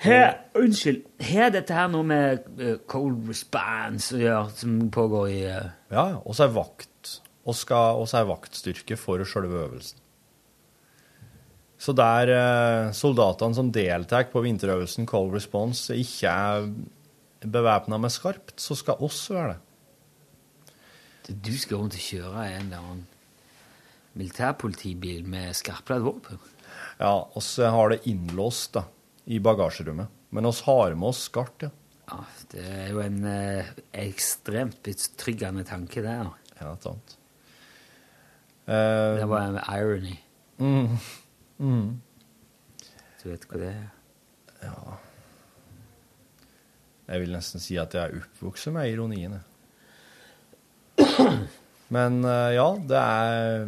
[0.00, 5.40] Her, unnskyld, har dette her noe med eh, cold response å gjøre, som pågår i
[5.48, 5.72] uh...
[5.92, 7.16] Ja, og så er vakt.
[7.48, 10.00] Og så er vaktstyrke for sjølve øvelsen.
[11.80, 16.66] Så der uh, soldatene som deltar på vinterøvelsen Cold Response, ikke er
[17.40, 21.38] bevæpna med skarpt, så skal oss være det.
[21.40, 23.06] Du skal rundt og kjøre en eller annen
[24.18, 26.40] militærpolitibil med skarpladd våpen?
[27.00, 28.84] Ja, oss har det innlåst da,
[29.24, 30.08] i bagasjerommet.
[30.30, 31.70] Men oss har med oss skarpt, ja.
[32.10, 32.18] Ja,
[32.50, 33.68] det er jo en eh,
[34.02, 36.16] ekstremt betryggende tanke, det.
[36.58, 37.16] Ja, sant.
[38.66, 40.16] Uh, Det var en irony.
[40.58, 40.96] Mm.
[41.58, 42.00] Mm.
[43.22, 43.86] Du vet hva det er?
[44.60, 44.96] Ja
[47.08, 49.38] Jeg vil nesten si at jeg er oppvokst med ironien.
[50.98, 51.38] jeg.
[51.90, 53.64] Men eh, ja, det er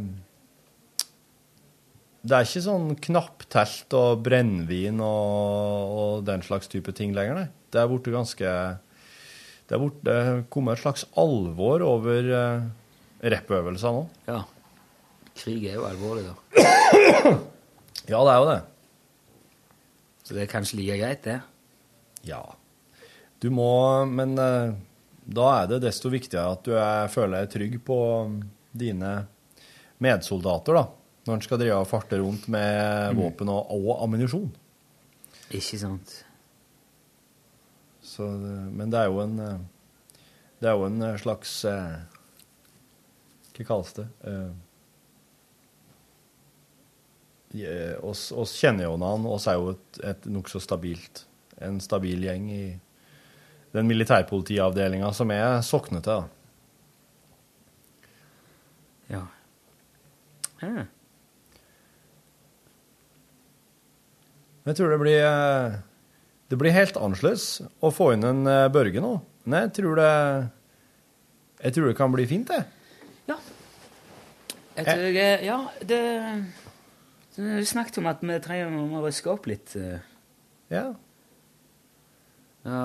[2.23, 7.49] Det er ikke sånn knapptelt og brennevin og, og den slags type ting lenger, nei.
[7.73, 8.53] Det er blitt ganske
[9.67, 12.67] Det er er kommet et slags alvor over uh,
[13.23, 14.05] rappøvelser nå.
[14.29, 14.43] Ja.
[15.39, 16.37] Krig er jo alvorlig, da.
[18.13, 18.61] Ja, det er jo det.
[20.23, 21.39] Så det er kanskje like greit, det.
[22.27, 22.43] Ja.
[23.43, 23.71] Du må
[24.07, 24.75] Men uh,
[25.23, 27.99] da er det desto viktigere at du er, føler deg trygg på,
[28.73, 29.13] dine
[30.03, 30.85] medsoldater, da,
[31.23, 34.51] når han skal drive og farte rundt med våpen og, og ammunisjon.
[35.53, 36.25] Ikke sant.
[38.03, 39.59] Så, men det er jo en eh,
[40.61, 41.99] Det er jo en eh, slags eh,
[43.55, 44.07] Hva kalles det?
[44.27, 44.51] Eh,
[48.03, 51.27] oss, oss kjenner jo han, oss er jo et, et nokså stabilt
[51.63, 52.79] En stabil gjeng i
[53.73, 56.13] den militærpolitiavdelinga som jeg sokner til.
[56.13, 56.29] da.
[59.09, 59.25] Ja.
[60.61, 60.85] ja.
[64.67, 65.77] Jeg tror det blir eh,
[66.53, 69.15] Det blir helt annerledes å få inn en eh, Børge nå.
[69.45, 70.11] Men jeg tror det
[71.65, 72.63] Jeg tror det kan bli fint, det.
[73.31, 73.37] Ja.
[74.77, 76.03] Jeg tror jeg, ja, det
[77.37, 79.75] Du snakket om at vi trenger å røske opp litt.
[79.77, 79.99] eh.
[80.73, 80.93] Ja.
[82.63, 82.85] Ja.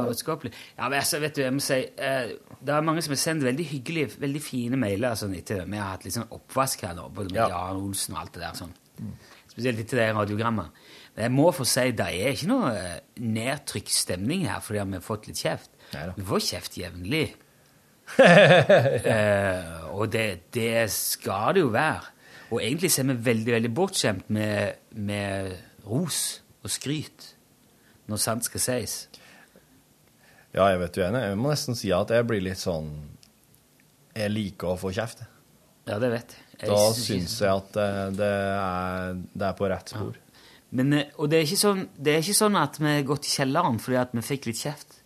[0.73, 2.31] Ja, men altså, vet du, jeg må si eh,
[2.65, 5.91] Det er mange som har sendt veldig hyggelige, veldig fine mailer sånn etter Vi har
[5.93, 7.49] hatt litt sånn oppvask her nå, både med Ja.
[7.53, 8.73] Jan Olsen og alt det der sånn.
[9.57, 10.81] Spesielt etter det radiogrammet.
[11.15, 14.99] Men jeg må få si, det er ikke noe eh, nedtrykt stemning her fordi vi
[14.99, 15.71] har fått litt kjeft.
[16.13, 17.23] Vi får kjeft jevnlig.
[18.21, 22.13] eh, og det, det skal det jo være.
[22.51, 25.57] Og egentlig ser er vi veldig, veldig bortskjemt med, med
[25.89, 27.31] ros og skryt
[28.07, 28.99] når sant skal sies.
[30.53, 31.25] Ja, jeg vet du enig.
[31.25, 32.93] Jeg må nesten si at jeg blir litt sånn
[34.17, 35.25] Jeg liker å få kjeft.
[35.89, 36.46] Ja, det vet jeg.
[36.57, 40.15] Da syns jeg at det, det, er, det er på rett spor.
[40.77, 43.29] Men, eh, og det er, ikke sånn, det er ikke sånn at vi har gått
[43.29, 44.97] i kjelleren fordi at vi fikk litt kjeft.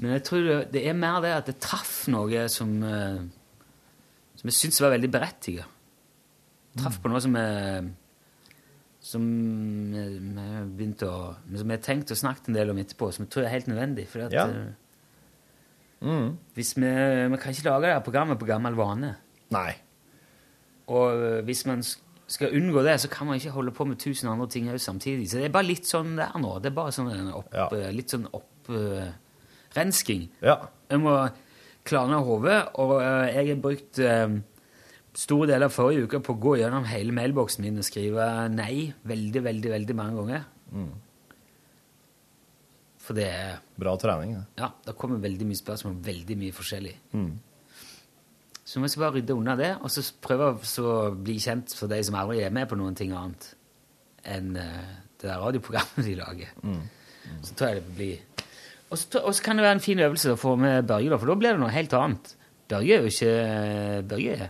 [0.00, 3.20] Men jeg tror det, er mer det at det traff noe som eh,
[4.40, 5.78] Som jeg syns var veldig berettiget.
[6.80, 7.90] Traff på noe som jeg
[9.00, 9.24] som
[9.94, 11.20] jeg begynte å
[11.56, 13.70] Som jeg tenkte tenkt og snakket en del om etterpå, som jeg tror er helt
[13.70, 14.06] nødvendig.
[14.10, 14.46] Fordi at, Ja.
[16.00, 16.38] Mm.
[16.56, 16.88] hvis vi,
[17.28, 19.14] vi kan ikke lage det her programmet på gammel vane.
[19.52, 19.72] Nei.
[20.90, 21.84] Og øh, hvis man
[22.30, 25.30] skal unngå det, så kan man ikke holde på med tusen andre ting samtidig.
[25.30, 26.56] Så det er bare litt sånn det er nå.
[26.62, 27.66] Det er bare sånn opp, ja.
[27.94, 30.28] litt sånn opprensking.
[30.42, 31.16] Jeg må
[31.86, 34.38] klarne hodet, og uh, jeg har brukt uh,
[35.16, 38.90] store deler av forrige uke på å gå gjennom hele mailboksen min og skrive nei
[39.08, 40.44] veldig, veldig, veldig mange ganger.
[40.70, 40.90] Mm.
[43.00, 44.36] For det er Bra trening.
[44.36, 44.42] Ja.
[44.60, 46.94] Ja, det kommer veldig mye spørsmål veldig mye forskjellig.
[47.16, 47.32] Mm.
[48.70, 51.96] Så vi skal bare rydde unna det, og så prøve å bli kjent for de
[52.06, 53.48] som aldri er med på noen ting annet
[54.30, 56.52] enn eh, det der radioprogrammet de lager.
[56.62, 56.84] Mm.
[57.42, 58.44] Så tror jeg det blir
[58.90, 61.10] Og så tror- og så kan det være en fin øvelse å få med Børge,
[61.10, 62.32] da, for da blir det noe helt annet.
[62.70, 64.48] Børge er jo ikke Børge er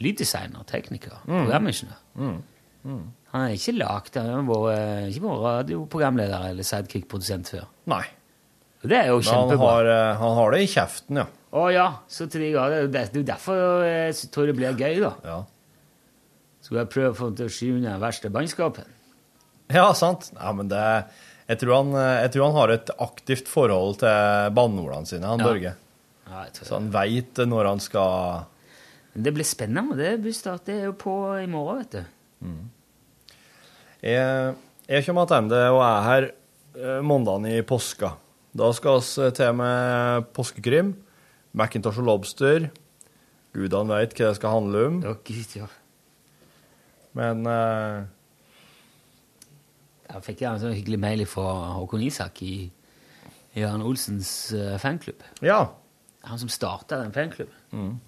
[0.00, 1.44] lyddesigner, tekniker, Mm.
[1.44, 1.98] programingeniør.
[2.16, 2.42] Mm.
[2.84, 3.02] Mm.
[3.32, 7.66] Han er ikke lagd Han har vært- ikke vært radioprogramleder eller sidekick-produsent før.
[7.86, 8.04] Nei.
[8.82, 9.58] Og det er jo kjempebra.
[9.58, 11.26] han har, eh, han har det i kjeften, ja.
[11.50, 12.86] Å ja, så de grader.
[12.92, 15.12] Det er jo derfor jeg tror det blir gøy, da.
[15.26, 15.38] Ja.
[16.62, 18.86] Skal jeg prøve å få til å skyve unna den verste bannskapen?
[19.70, 20.30] Ja, sant.
[20.36, 20.84] Ja, men det,
[21.48, 25.42] jeg, tror han, eh, jeg tror han har et aktivt forhold til banneordene sine, han
[25.42, 25.50] Ja.
[25.50, 25.74] Børge.
[26.30, 28.44] Ja, Så han veit når han skal
[29.14, 29.96] det blir spennende.
[29.98, 32.50] Det bussstart det er jo på i morgen, vet du.
[34.06, 34.54] Jeg,
[34.88, 38.14] jeg kommer tilbake og er her eh, mandagen i påska.
[38.56, 40.94] Da skal vi til med påskekrim,
[41.56, 42.70] Macintosh og Lobster.
[43.54, 44.98] Gudene veit hva det skal handle om.
[45.10, 45.66] Å, Gud, ja.
[47.18, 48.04] Men uh,
[50.06, 52.54] Da fikk jeg en sånn hyggelig mail fra Håkon Isak i
[53.58, 55.24] Jørn Olsens uh, fanklubb.
[55.42, 55.64] Ja.
[56.28, 57.56] Han som starta den fanklubben.
[57.72, 57.98] Mm.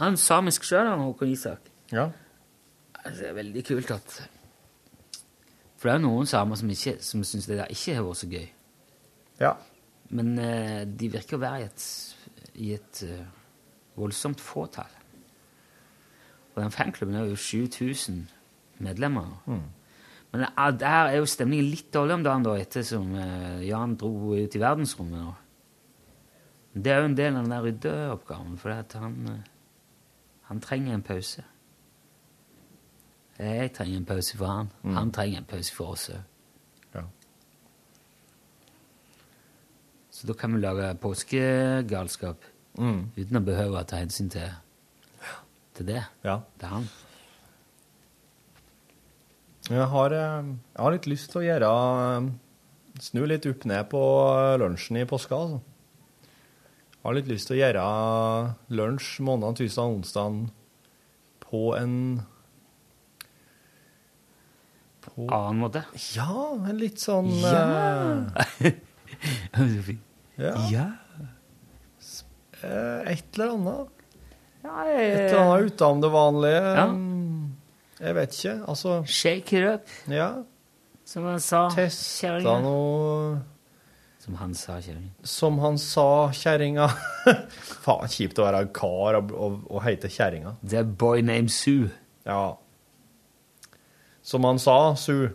[0.00, 1.70] Han er samisk sjøl, han Håkon Isak.
[1.92, 2.08] Ja.
[2.98, 4.18] Altså, det er veldig kult at
[5.78, 8.22] For det er jo noen samer som, ikke, som syns det der ikke har vært
[8.22, 8.46] så gøy.
[9.38, 9.54] Ja.
[10.10, 11.84] Men uh, de virker å være i et,
[12.58, 13.26] i et eh,
[13.98, 14.94] voldsomt fåtall.
[16.54, 18.24] Og den fanklubben er jo 7000
[18.82, 19.42] medlemmer.
[19.46, 19.66] Mm.
[20.32, 24.34] Men eh, der er jo stemningen litt dårlig om dagen, da, ettersom uh, Jan dro
[24.34, 25.34] ut i verdensrommet nå.
[26.78, 29.46] Det er jo en del av den der ryddeoppgaven, for han, eh,
[30.50, 31.44] han trenger en pause.
[33.38, 34.70] Jeg trenger en pause for han.
[34.82, 36.37] Han trenger en pause for oss òg.
[40.18, 42.42] Så da kan vi lage påskegalskap
[42.78, 43.10] Mm.
[43.16, 44.50] uten å behøve å ta hensyn til,
[45.74, 46.02] til det.
[46.26, 46.40] Ja.
[46.58, 46.88] Det er han.
[49.68, 50.44] Jeg har, eh,
[50.74, 51.70] jeg har litt lyst til å gjøre
[52.18, 52.28] eh,
[53.00, 54.00] Snu litt opp ned på
[54.58, 55.36] lunsjen i påska.
[55.38, 55.60] Altså.
[56.22, 57.84] Jeg har litt lyst til å gjøre
[58.74, 60.48] lunsj mandag, tirsdag onsdag
[61.46, 61.94] på en
[65.08, 65.84] På Annen måte?
[66.14, 68.26] Ja, en litt sånn Ja.
[68.60, 68.72] eh,
[70.38, 70.54] ja.
[70.70, 70.86] Ja.
[72.62, 73.88] Eh, Et eller annet.
[74.64, 76.62] Et eller annet utenom det vanlige.
[76.76, 76.86] Ja.
[76.86, 77.52] Mm,
[78.00, 78.56] Jeg vet ikke.
[78.68, 80.30] Altså Shake it up, Ja.
[81.04, 81.68] som han sa.
[81.70, 82.60] Testa kjerringa.
[82.62, 83.40] noe
[84.18, 85.10] Som han sa, kjerringa.
[85.24, 86.88] Som han sa, kjerringa.
[87.86, 90.56] Faen, kjipt å være kar og, og, og hete kjerringa.
[90.68, 91.88] The boy named Sue.
[92.26, 92.56] Ja.
[94.22, 95.30] Som han sa, Sue.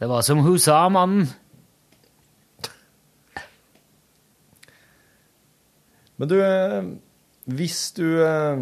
[0.00, 1.28] Det var som hun sa, mannen.
[6.22, 6.84] Men du, eh,
[7.50, 8.60] hvis du eh,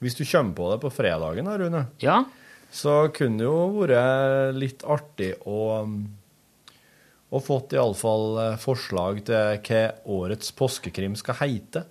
[0.00, 2.22] Hvis du kommer på det på fredagen, da, Rune, Ja.
[2.72, 5.58] så kunne det jo vært litt artig å
[7.30, 11.84] og fått iallfall eh, forslag til hva årets påskekrim skal heite.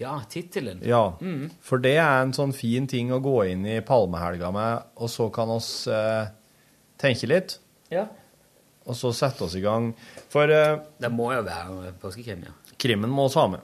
[0.00, 0.80] Ja, tittelen.
[0.82, 1.50] Ja, Mm.
[1.60, 5.28] for det er en sånn fin ting å gå inn i palmehelga med, og så
[5.32, 6.26] kan oss eh,
[6.98, 7.58] tenke litt,
[7.92, 8.08] Ja.
[8.86, 9.92] og så sette oss i gang.
[10.28, 12.50] For eh, Det må jo være påskekrim, ja.
[12.76, 13.60] krimmen må oss ha med.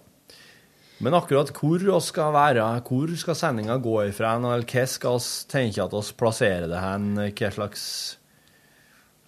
[1.00, 5.48] Men akkurat hvor vi skal være, hvor skal sendinga gå ifra, eller hva skal vi
[5.48, 7.84] tenke at vi plasserer det hen, hva slags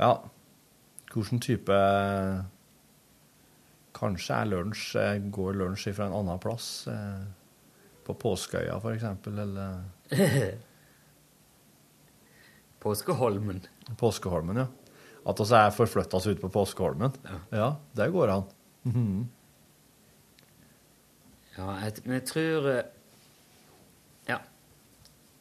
[0.02, 0.10] Ja,
[1.14, 1.78] hvilken type
[3.96, 6.86] Kanskje er lunsj, eh, går lunsj fra en annen plass?
[6.90, 7.24] eh,
[8.04, 9.84] På Påskeøya, for eksempel, eller
[12.82, 13.60] Påskeholmen.
[14.00, 14.66] Påskeholmen, ja.
[15.30, 17.12] At oss er forflytta oss ut på Påskeholmen.
[17.54, 18.42] Ja, det går an.
[18.82, 19.28] Mhm.
[21.56, 22.82] Ja, jeg, men jeg tror eh,
[24.30, 24.38] Ja.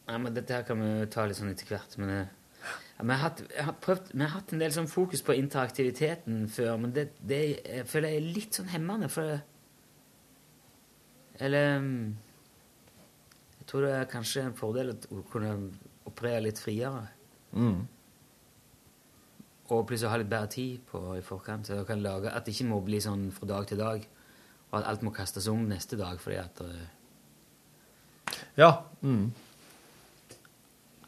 [0.10, 1.96] Nei, men dette her kan vi jo ta litt sånn etter hvert.
[2.02, 2.34] Men eh,
[2.98, 6.44] ja, vi har, hatt, har prøvd, vi har hatt en del sånn fokus på interaktiviteten
[6.52, 9.40] før, men det, det jeg føler jeg er litt sånn hemmende, for
[11.42, 12.04] Eller mm,
[13.62, 15.56] Jeg tror det er kanskje en fordel å kunne
[16.06, 17.08] operere litt friere.
[17.56, 17.82] Mm.
[19.72, 21.68] Og plutselig ha litt bedre tid på i forkant.
[21.68, 24.04] Så jeg kan lage, at det ikke må bli sånn fra dag til dag.
[24.72, 26.88] Og at alt må kastes om neste dag fordi at det...
[28.56, 28.72] Ja.
[29.04, 29.32] Mm.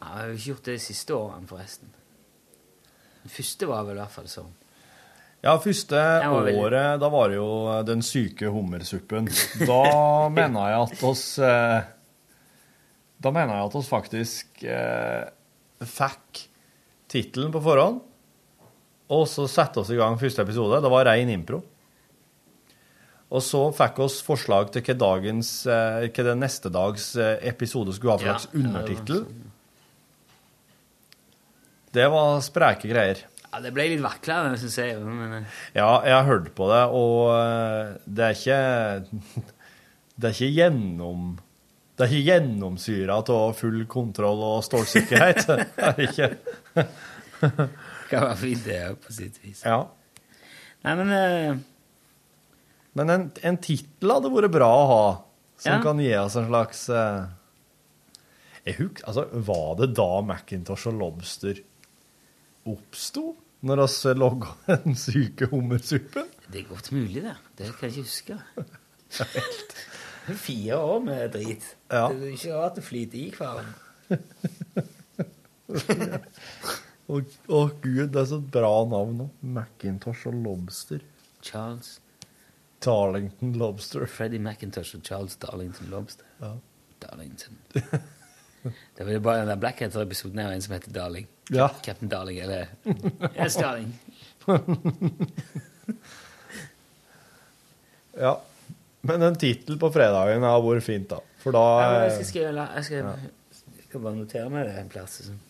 [0.00, 1.88] Jeg har jo ikke gjort det de siste årene, forresten.
[3.24, 4.52] Den første var vel i hvert fall sånn.
[5.44, 7.48] Ja, første veldig- året, da var det jo
[7.84, 9.28] den syke hummersuppen.
[9.64, 11.82] Da mener jeg at oss eh,
[13.24, 15.24] Da mener jeg at oss faktisk eh,
[15.84, 16.44] fikk
[17.12, 18.00] tittelen på forhånd,
[19.14, 20.80] og så sette oss i gang første episode.
[20.84, 21.60] Det var rein impro.
[23.34, 27.94] Og så fikk oss forslag til hva, dagens, eh, hva den neste dags eh, episode
[27.96, 29.24] skulle ha for slags ja, det var undertittel.
[31.94, 33.24] Det var spreke greier.
[33.48, 35.00] Ja, Det ble litt vaklere, syns jeg.
[35.02, 38.60] Men, eh, Ja, jeg har hørt på det, og det er ikke
[40.20, 41.28] Det er ikke gjennom
[41.98, 45.46] Det er ikke gjennomsyra av full kontroll og stålsikkerhet.
[45.74, 46.30] Det er ikke.
[47.44, 49.62] det kan være fint, det òg, på sitt vis.
[49.66, 49.80] Ja.
[50.84, 51.64] Nei, men
[52.94, 55.04] Men en, en tittel hadde vært bra å ha,
[55.58, 55.82] som Ja.
[55.82, 57.24] kan gi oss en slags eh,
[58.64, 61.56] jeg huk, altså, Var det da Macintosh og Lobster
[62.70, 63.32] oppsto?
[63.64, 64.50] Når vi logga
[64.84, 66.26] den syke hummersuppen?
[66.52, 67.36] Det er godt mulig, det.
[67.56, 68.36] Det kan jeg ikke huske.
[70.44, 71.64] Fire år med drit.
[71.92, 72.06] Ja.
[72.12, 73.74] Det er ikke rart det flyter i hverandre.
[77.08, 79.26] Å gud, det er så bra navn nå.
[79.56, 81.00] Macintosh og Lobster.
[81.44, 81.98] Charles
[82.84, 84.06] Darlington Lobster.
[84.06, 86.24] Freddie McIntosh og Charles Darlington Lobster.
[86.40, 86.52] Ja.
[87.04, 87.58] Darlington.
[88.96, 91.26] Det var bare den der Blackhatter-episoden av en som heter Darling.
[91.52, 91.66] Ja.
[91.84, 92.66] Captain Darling, eller
[93.36, 93.90] Yes, Darling.
[98.12, 98.40] Ja.
[99.00, 101.18] Men en tittel på fredagen har vært fint, da.
[101.42, 102.96] For da Ja, jeg skal skrive la- Jeg skal,
[103.76, 105.18] jeg skal bare notere meg det en plass.
[105.20, 105.40] Liksom.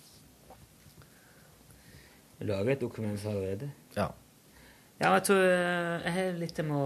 [2.41, 3.71] Lage et dokument allerede.
[3.97, 4.09] Ja.
[5.03, 6.83] Ja, jeg tror eh, jeg har litt jeg må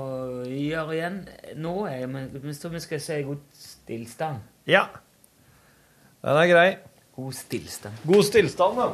[0.48, 1.18] gjøre igjen
[1.60, 1.74] nå.
[1.92, 4.40] Jeg, men men så vi skal si god stillstand.
[4.68, 4.86] Ja.
[6.24, 6.68] Den er grei.
[7.18, 8.00] God stillstand.
[8.08, 8.88] God stillstand, da.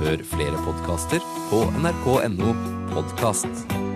[0.00, 1.20] Hør flere podkaster
[1.50, 2.54] på nrk.no
[2.94, 3.89] podkast.